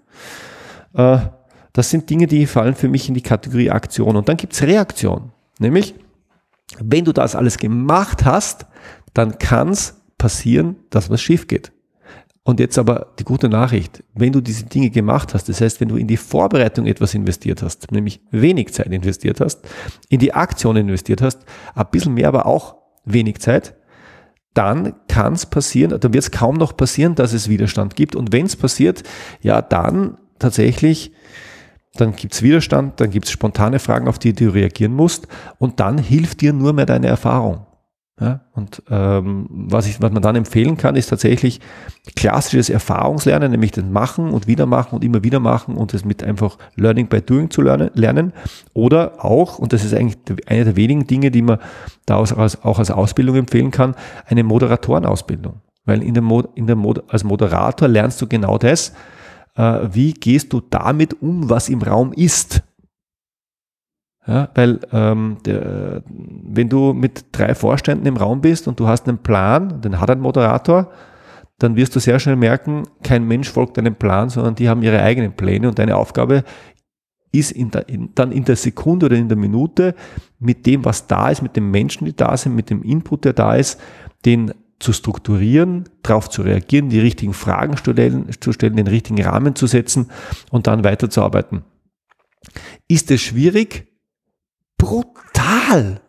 Äh, 0.95 1.19
das 1.73 1.89
sind 1.89 2.11
Dinge, 2.11 2.27
die 2.27 2.47
fallen 2.47 2.75
für 2.75 2.89
mich 2.89 3.09
in 3.09 3.15
die 3.15 3.23
Kategorie 3.23 3.71
Aktion. 3.71 4.17
Und 4.17 4.29
dann 4.29 4.37
gibt's 4.37 4.63
Reaktion, 4.63 5.33
nämlich 5.59 5.95
wenn 6.79 7.05
du 7.05 7.13
das 7.13 7.35
alles 7.35 7.59
gemacht 7.59 8.25
hast, 8.25 8.67
dann 9.15 9.39
kann 9.39 9.71
es 9.71 10.01
passieren, 10.19 10.77
dass 10.91 11.11
was 11.11 11.21
schief 11.21 11.49
geht. 11.49 11.73
Und 12.43 12.59
jetzt 12.59 12.79
aber 12.79 13.13
die 13.19 13.25
gute 13.25 13.49
Nachricht, 13.49 14.03
wenn 14.15 14.33
du 14.33 14.41
diese 14.41 14.65
Dinge 14.65 14.91
gemacht 14.91 15.35
hast, 15.35 15.49
das 15.49 15.61
heißt, 15.61 15.81
wenn 15.81 15.89
du 15.89 15.97
in 15.97 16.07
die 16.07 16.17
Vorbereitung 16.17 16.87
etwas 16.87 17.15
investiert 17.15 17.63
hast, 17.63 17.93
nämlich 17.93 18.21
wenig 18.31 18.73
Zeit 18.73 18.87
investiert 18.87 19.41
hast, 19.41 19.61
in 20.09 20.21
die 20.21 20.33
Aktion 20.33 20.77
investiert 20.77 21.21
hast, 21.21 21.45
ein 21.75 21.87
bisschen 21.91 22.15
mehr, 22.15 22.29
aber 22.29 22.47
auch 22.47 22.77
wenig 23.05 23.41
Zeit, 23.41 23.75
dann 24.55 24.95
kann 25.07 25.35
es 25.35 25.47
passieren, 25.47 26.01
dann 26.01 26.13
wird 26.13 26.25
es 26.25 26.31
kaum 26.31 26.57
noch 26.57 26.77
passieren, 26.77 27.15
dass 27.15 27.33
es 27.33 27.49
Widerstand 27.49 27.95
gibt. 27.95 28.17
Und 28.17 28.33
wenn 28.33 28.47
es 28.47 28.57
passiert, 28.57 29.03
ja, 29.43 29.63
dann 29.63 30.19
tatsächlich, 30.39 31.13
dann 31.95 32.17
gibt 32.17 32.35
es 32.35 32.43
Widerstand, 32.43 33.01
dann 33.01 33.11
gibt 33.11 33.27
es 33.27 33.33
spontane 33.33 33.79
Fragen, 33.79 34.09
auf 34.09 34.19
die 34.19 34.33
du 34.33 34.49
reagieren 34.49 34.93
musst 34.93 35.29
und 35.59 35.79
dann 35.79 35.99
hilft 35.99 36.41
dir 36.41 36.53
nur 36.53 36.73
mehr 36.73 36.87
deine 36.87 37.07
Erfahrung. 37.07 37.67
Ja, 38.21 38.41
und 38.53 38.83
ähm, 38.91 39.47
was, 39.49 39.87
ich, 39.87 40.03
was 40.03 40.13
man 40.13 40.23
dann 40.23 40.37
empfehlen 40.37 40.77
kann, 40.77 40.95
ist 40.95 41.07
tatsächlich 41.07 41.59
klassisches 42.17 42.69
Erfahrungslernen, 42.69 43.51
nämlich 43.51 43.71
das 43.71 43.85
Machen 43.87 44.31
und 44.33 44.47
wieder 44.47 44.67
machen 44.67 44.97
und 44.97 45.05
immer 45.05 45.25
wieder 45.25 45.41
machen 45.41 45.77
und 45.77 45.95
das 45.95 46.05
mit 46.05 46.23
einfach 46.23 46.59
Learning 46.77 47.07
by 47.07 47.23
Doing 47.23 47.49
zu 47.49 47.63
lernen. 47.63 47.91
lernen. 47.95 48.35
Oder 48.75 49.25
auch, 49.25 49.59
und 49.59 49.73
das 49.73 49.85
ist 49.85 49.95
eigentlich 49.95 50.19
eine 50.47 50.67
der 50.67 50.77
wenigen 50.77 51.07
Dinge, 51.07 51.31
die 51.31 51.41
man 51.41 51.61
da 52.05 52.17
auch 52.17 52.79
als 52.79 52.91
Ausbildung 52.91 53.37
empfehlen 53.37 53.71
kann, 53.71 53.95
eine 54.27 54.45
Moderatorenausbildung. 54.45 55.55
Weil 55.87 56.03
in 56.03 56.13
der 56.13 56.23
Mod, 56.23 56.51
in 56.57 56.67
der 56.67 56.77
Mod, 56.77 57.03
als 57.09 57.25
Moderator 57.25 57.89
lernst 57.89 58.21
du 58.21 58.27
genau 58.27 58.59
das, 58.59 58.93
äh, 59.57 59.89
wie 59.93 60.13
gehst 60.13 60.53
du 60.53 60.61
damit 60.61 61.23
um, 61.23 61.49
was 61.49 61.71
im 61.71 61.81
Raum 61.81 62.13
ist. 62.13 62.63
Ja, 64.31 64.49
weil 64.55 64.79
ähm, 64.93 65.39
der, 65.45 66.05
wenn 66.07 66.69
du 66.69 66.93
mit 66.93 67.25
drei 67.33 67.53
Vorständen 67.57 68.07
im 68.07 68.17
Raum 68.17 68.41
bist 68.41 68.69
und 68.69 68.79
du 68.79 68.87
hast 68.87 69.09
einen 69.09 69.19
Plan, 69.19 69.81
den 69.81 70.01
hat 70.01 70.09
ein 70.09 70.21
Moderator, 70.21 70.93
dann 71.59 71.75
wirst 71.75 71.97
du 71.97 72.01
sehr 72.01 72.21
schnell 72.21 72.37
merken, 72.37 72.85
kein 73.03 73.27
Mensch 73.27 73.51
folgt 73.51 73.77
deinem 73.77 73.97
Plan, 73.97 74.29
sondern 74.29 74.55
die 74.55 74.69
haben 74.69 74.83
ihre 74.83 75.03
eigenen 75.03 75.33
Pläne 75.33 75.67
und 75.67 75.81
deine 75.81 75.97
Aufgabe 75.97 76.45
ist 77.33 77.51
in 77.51 77.73
der, 77.73 77.89
in, 77.89 78.15
dann 78.15 78.31
in 78.31 78.45
der 78.45 78.55
Sekunde 78.55 79.07
oder 79.07 79.17
in 79.17 79.29
der 79.29 79.37
Minute 79.37 79.97
mit 80.39 80.65
dem, 80.65 80.85
was 80.85 81.09
da 81.09 81.29
ist, 81.31 81.43
mit 81.43 81.57
den 81.57 81.69
Menschen, 81.69 82.05
die 82.05 82.15
da 82.15 82.37
sind, 82.37 82.55
mit 82.55 82.71
dem 82.71 82.85
Input, 82.85 83.25
der 83.25 83.33
da 83.33 83.57
ist, 83.57 83.81
den 84.25 84.53
zu 84.79 84.93
strukturieren, 84.93 85.89
darauf 86.05 86.31
zu 86.31 86.43
reagieren, 86.43 86.89
die 86.89 87.01
richtigen 87.01 87.35
Fragen 87.35 87.77
stellen, 87.77 88.31
zu 88.39 88.53
stellen, 88.53 88.77
den 88.77 88.87
richtigen 88.87 89.21
Rahmen 89.23 89.57
zu 89.57 89.67
setzen 89.67 90.09
und 90.53 90.69
dann 90.69 90.85
weiterzuarbeiten. 90.85 91.65
Ist 92.87 93.11
es 93.11 93.21
schwierig? 93.21 93.90
Brutal. 94.81 96.01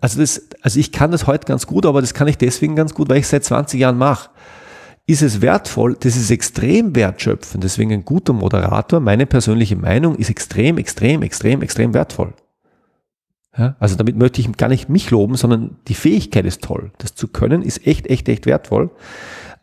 Also, 0.00 0.20
das, 0.20 0.48
also 0.62 0.80
ich 0.80 0.92
kann 0.92 1.10
das 1.10 1.26
heute 1.26 1.46
ganz 1.46 1.66
gut, 1.66 1.84
aber 1.84 2.00
das 2.00 2.14
kann 2.14 2.28
ich 2.28 2.38
deswegen 2.38 2.76
ganz 2.76 2.94
gut, 2.94 3.08
weil 3.08 3.18
ich 3.18 3.26
seit 3.26 3.44
20 3.44 3.80
Jahren 3.80 3.98
mache. 3.98 4.30
Ist 5.06 5.22
es 5.22 5.42
wertvoll? 5.42 5.96
Das 6.00 6.16
ist 6.16 6.30
extrem 6.30 6.96
wertschöpfend. 6.96 7.62
Deswegen 7.62 7.92
ein 7.92 8.04
guter 8.06 8.32
Moderator, 8.32 9.00
meine 9.00 9.26
persönliche 9.26 9.76
Meinung, 9.76 10.16
ist 10.16 10.30
extrem, 10.30 10.78
extrem, 10.78 11.22
extrem, 11.22 11.60
extrem 11.60 11.92
wertvoll. 11.92 12.32
Ja, 13.56 13.76
also 13.78 13.96
damit 13.96 14.16
möchte 14.16 14.40
ich 14.40 14.50
gar 14.56 14.68
nicht 14.68 14.88
mich 14.88 15.10
loben, 15.10 15.36
sondern 15.36 15.76
die 15.88 15.94
Fähigkeit 15.94 16.44
ist 16.46 16.62
toll. 16.62 16.90
Das 16.98 17.14
zu 17.14 17.28
können 17.28 17.62
ist 17.62 17.86
echt, 17.86 18.06
echt, 18.06 18.28
echt 18.28 18.46
wertvoll. 18.46 18.90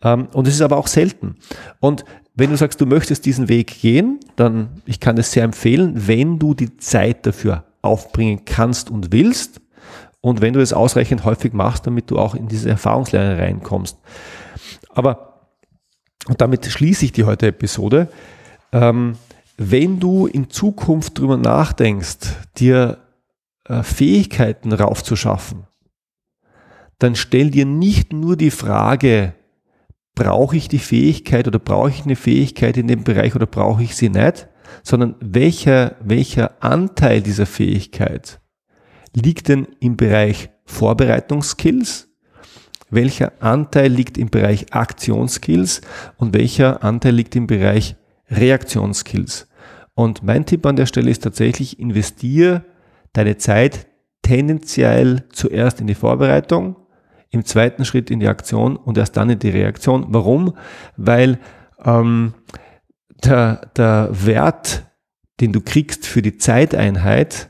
Ähm, 0.04 0.28
und 0.34 0.48
es 0.48 0.54
ist 0.54 0.62
aber 0.62 0.78
auch 0.78 0.88
selten. 0.88 1.36
Und 1.80 2.06
wenn 2.36 2.52
du 2.52 2.58
sagst, 2.58 2.80
du 2.80 2.86
möchtest 2.86 3.26
diesen 3.26 3.50
Weg 3.50 3.82
gehen, 3.82 4.20
dann, 4.36 4.82
ich 4.86 5.00
kann 5.00 5.18
es 5.18 5.32
sehr 5.32 5.44
empfehlen, 5.44 6.08
wenn 6.08 6.40
du 6.40 6.54
die 6.54 6.78
Zeit 6.78 7.26
dafür 7.26 7.66
aufbringen 7.82 8.46
kannst 8.46 8.90
und 8.90 9.12
willst. 9.12 9.62
Und 10.22 10.42
wenn 10.42 10.54
du 10.54 10.62
es 10.62 10.74
ausreichend 10.74 11.24
häufig 11.26 11.54
machst, 11.54 11.88
damit 11.88 12.12
du 12.12 12.20
auch 12.20 12.36
in 12.36 12.48
diese 12.48 12.70
Erfahrungslehre 12.70 13.40
reinkommst. 13.40 13.98
Aber, 14.90 15.50
und 16.28 16.40
damit 16.42 16.66
schließe 16.66 17.06
ich 17.06 17.12
die 17.12 17.24
heutige 17.24 17.50
Episode, 17.50 18.08
ähm, 18.72 19.16
wenn 19.58 20.00
du 20.00 20.28
in 20.28 20.50
Zukunft 20.50 21.18
drüber 21.18 21.38
nachdenkst, 21.38 22.18
dir 22.58 23.00
äh, 23.68 23.84
Fähigkeiten 23.84 24.74
raufzuschaffen, 24.74 25.68
dann 27.00 27.16
stell 27.16 27.50
dir 27.50 27.66
nicht 27.66 28.14
nur 28.14 28.38
die 28.38 28.52
Frage, 28.52 29.34
brauche 30.14 30.58
ich 30.58 30.68
die 30.68 30.80
Fähigkeit 30.80 31.48
oder 31.48 31.60
brauche 31.60 31.90
ich 31.90 32.04
eine 32.04 32.16
Fähigkeit 32.16 32.78
in 32.78 32.88
dem 32.88 33.04
Bereich 33.04 33.36
oder 33.36 33.46
brauche 33.46 33.84
ich 33.84 33.96
sie 33.96 34.10
nicht, 34.10 34.48
sondern 34.84 35.16
welcher, 35.20 35.96
welcher 36.04 36.64
Anteil 36.64 37.22
dieser 37.22 37.46
Fähigkeit 37.46 38.40
liegt 39.14 39.48
denn 39.48 39.68
im 39.80 39.98
Bereich 39.98 40.50
Vorbereitungsskills? 40.66 42.08
Welcher 42.90 43.32
Anteil 43.40 43.92
liegt 43.92 44.18
im 44.18 44.30
Bereich 44.30 44.74
Aktionsskills 44.74 45.82
und 46.18 46.34
welcher 46.34 46.84
Anteil 46.84 47.16
liegt 47.16 47.36
im 47.36 47.48
Bereich 47.48 47.96
Reaktionsskills? 48.30 49.48
Und 49.94 50.24
mein 50.24 50.46
Tipp 50.46 50.66
an 50.66 50.76
der 50.76 50.86
Stelle 50.86 51.10
ist 51.10 51.24
tatsächlich, 51.24 51.80
investiere 51.80 52.66
deine 53.14 53.38
Zeit 53.38 53.88
tendenziell 54.22 55.24
zuerst 55.32 55.80
in 55.82 55.88
die 55.88 55.96
Vorbereitung, 55.96 56.76
im 57.30 57.46
zweiten 57.46 57.86
Schritt 57.86 58.12
in 58.12 58.20
die 58.20 58.28
Aktion 58.28 58.76
und 58.76 58.98
erst 58.98 59.16
dann 59.16 59.30
in 59.30 59.40
die 59.40 59.50
Reaktion. 59.50 60.08
Warum? 60.10 60.54
Weil 60.98 61.40
ähm, 61.84 62.34
der, 63.24 63.70
der 63.76 64.10
Wert, 64.12 64.86
den 65.40 65.52
du 65.52 65.62
kriegst 65.62 66.06
für 66.06 66.22
die 66.22 66.38
Zeiteinheit, 66.38 67.50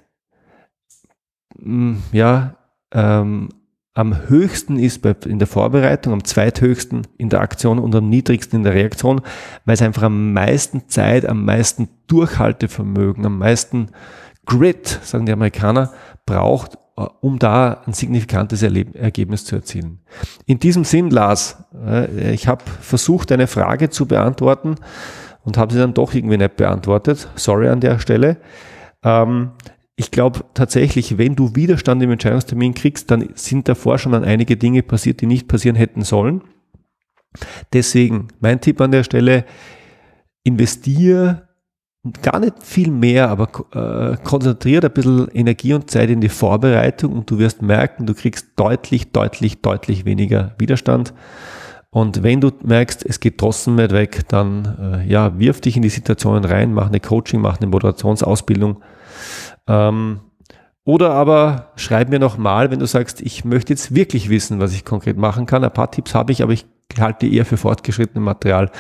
mm, 1.58 1.96
ja, 2.12 2.56
ähm, 2.94 3.50
am 3.94 4.30
höchsten 4.30 4.80
ist 4.80 5.02
bei, 5.02 5.14
in 5.26 5.40
der 5.40 5.48
Vorbereitung, 5.48 6.14
am 6.14 6.24
zweithöchsten 6.24 7.08
in 7.18 7.30
der 7.30 7.42
Aktion 7.42 7.78
und 7.78 7.94
am 7.94 8.08
niedrigsten 8.08 8.58
in 8.60 8.64
der 8.64 8.74
Reaktion, 8.74 9.22
weil 9.66 9.74
es 9.74 9.82
einfach 9.82 10.04
am 10.04 10.32
meisten 10.32 10.88
Zeit, 10.88 11.26
am 11.26 11.44
meisten 11.44 11.90
Durchhaltevermögen, 12.08 13.26
am 13.26 13.38
meisten 13.38 13.90
Grit, 14.46 15.00
sagen 15.04 15.26
die 15.26 15.34
Amerikaner, 15.34 15.92
braucht, 16.26 16.78
äh, 16.98 17.06
um 17.20 17.38
da 17.38 17.82
ein 17.86 17.94
signifikantes 17.94 18.64
Erleb 18.64 18.96
Ergebnis 18.96 19.44
zu 19.44 19.56
erzielen. 19.56 20.00
In 20.46 20.60
diesem 20.60 20.86
Sinn, 20.86 21.10
Lars, 21.10 21.58
äh, 21.86 22.34
ich 22.34 22.48
habe 22.48 22.64
versucht, 22.80 23.32
eine 23.34 23.48
Frage 23.48 23.90
zu 23.90 24.06
beantworten 24.06 24.76
und 25.44 25.58
habe 25.58 25.74
sie 25.74 25.80
dann 25.80 25.94
doch 25.94 26.14
irgendwie 26.14 26.38
nicht 26.38 26.58
beantwortet. 26.58 27.30
Sorry 27.36 27.70
an 27.70 27.80
der 27.80 28.00
Stelle. 28.00 28.38
Ähm, 29.04 29.52
ich 29.96 30.12
glaube 30.12 30.46
tatsächlich, 30.54 31.18
wenn 31.18 31.36
du 31.36 31.56
Widerstand 31.56 32.02
im 32.02 32.12
Entscheidungstermin 32.12 32.74
kriegst, 32.74 33.12
dann 33.12 33.30
sind 33.36 33.68
davor 33.68 34.00
schon 34.00 34.14
an 34.14 34.24
einige 34.24 34.58
Dinge 34.58 34.84
passiert, 34.84 35.22
die 35.22 35.28
nicht 35.28 35.48
passieren 35.48 35.76
hätten 35.76 36.02
sollen. 36.04 36.42
Deswegen 37.74 38.28
mein 38.40 38.62
Tipp 38.62 38.82
an 38.82 38.92
der 38.92 39.04
Stelle, 39.04 39.46
investier 40.44 41.48
gar 42.24 42.40
nicht 42.40 42.64
viel 42.64 42.90
mehr, 42.90 43.30
aber 43.30 43.50
äh, 43.74 44.18
konzentriert 44.24 44.84
ein 44.84 44.92
bisschen 44.92 45.28
Energie 45.34 45.74
und 45.74 45.92
Zeit 45.92 46.10
in 46.10 46.20
die 46.20 46.30
Vorbereitung 46.30 47.14
und 47.14 47.30
du 47.30 47.38
wirst 47.38 47.62
merken, 47.62 48.08
du 48.08 48.16
kriegst 48.16 48.48
deutlich, 48.56 49.12
deutlich, 49.12 49.62
deutlich 49.62 50.04
weniger 50.06 50.56
Widerstand. 50.58 51.14
Und 51.94 52.24
wenn 52.24 52.40
du 52.40 52.52
merkst, 52.64 53.06
es 53.06 53.20
geht 53.20 53.38
trotzdem 53.38 53.76
nicht 53.76 53.92
weg, 53.92 54.22
dann 54.30 55.04
äh, 55.04 55.08
ja, 55.08 55.38
wirf 55.38 55.60
dich 55.60 55.76
in 55.76 55.82
die 55.82 55.90
Situationen 55.90 56.46
rein, 56.46 56.74
mach 56.74 56.88
eine 56.88 57.02
Coaching, 57.02 57.42
mach 57.42 57.60
eine 57.60 57.68
Moderationsausbildung. 57.68 58.82
Ähm, 59.68 60.22
oder 60.86 61.12
aber 61.12 61.74
schreib 61.76 62.10
mir 62.10 62.20
nochmal, 62.20 62.72
wenn 62.72 62.80
du 62.80 62.88
sagst, 62.88 63.22
ich 63.22 63.46
möchte 63.46 63.74
jetzt 63.74 63.94
wirklich 63.94 64.30
wissen, 64.30 64.60
was 64.60 64.74
ich 64.74 64.86
konkret 64.86 65.18
machen 65.18 65.46
kann. 65.46 65.64
Ein 65.64 65.74
paar 65.74 65.92
Tipps 65.92 66.16
habe 66.16 66.32
ich, 66.32 66.42
aber 66.42 66.54
ich 66.54 66.66
halte 66.98 67.28
eher 67.28 67.46
für 67.46 67.58
fortgeschrittenes 67.58 68.24
Material. 68.24 68.72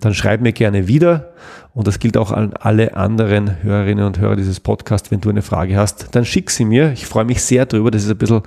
Dann 0.00 0.14
schreib 0.14 0.40
mir 0.40 0.52
gerne 0.52 0.88
wieder. 0.88 1.34
Und 1.72 1.86
das 1.86 1.98
gilt 1.98 2.16
auch 2.16 2.32
an 2.32 2.54
alle 2.54 2.96
anderen 2.96 3.62
Hörerinnen 3.62 4.04
und 4.06 4.18
Hörer 4.18 4.36
dieses 4.36 4.60
Podcasts. 4.60 5.10
Wenn 5.10 5.20
du 5.20 5.28
eine 5.28 5.42
Frage 5.42 5.76
hast, 5.76 6.14
dann 6.14 6.24
schick 6.24 6.50
sie 6.50 6.64
mir. 6.64 6.92
Ich 6.92 7.06
freue 7.06 7.24
mich 7.24 7.42
sehr 7.42 7.66
drüber. 7.66 7.90
Das 7.90 8.04
ist 8.04 8.10
ein 8.10 8.18
bisschen, 8.18 8.42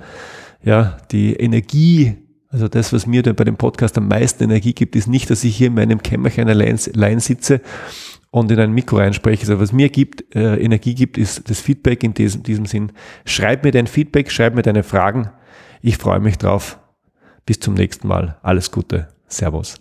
ja, 0.62 0.98
die 1.10 1.34
Energie. 1.34 2.27
Also 2.50 2.68
das, 2.68 2.92
was 2.92 3.06
mir 3.06 3.22
bei 3.22 3.44
dem 3.44 3.56
Podcast 3.56 3.98
am 3.98 4.08
meisten 4.08 4.44
Energie 4.44 4.72
gibt, 4.72 4.96
ist 4.96 5.06
nicht, 5.06 5.28
dass 5.30 5.44
ich 5.44 5.56
hier 5.56 5.66
in 5.66 5.74
meinem 5.74 6.02
Kämmerchen 6.02 6.48
allein 6.48 7.20
sitze 7.20 7.60
und 8.30 8.50
in 8.50 8.58
ein 8.58 8.72
Mikro 8.72 8.96
reinspreche. 8.96 9.42
Also 9.42 9.60
was 9.60 9.72
mir 9.72 9.90
gibt, 9.90 10.34
äh, 10.34 10.56
Energie 10.56 10.94
gibt, 10.94 11.18
ist 11.18 11.48
das 11.50 11.60
Feedback 11.60 12.02
in 12.02 12.14
diesem, 12.14 12.42
diesem 12.42 12.66
Sinn. 12.66 12.92
Schreib 13.26 13.64
mir 13.64 13.70
dein 13.70 13.86
Feedback, 13.86 14.30
schreib 14.30 14.54
mir 14.54 14.62
deine 14.62 14.82
Fragen. 14.82 15.30
Ich 15.82 15.98
freue 15.98 16.20
mich 16.20 16.38
drauf. 16.38 16.78
Bis 17.44 17.60
zum 17.60 17.74
nächsten 17.74 18.08
Mal. 18.08 18.38
Alles 18.42 18.70
Gute. 18.70 19.08
Servus. 19.28 19.78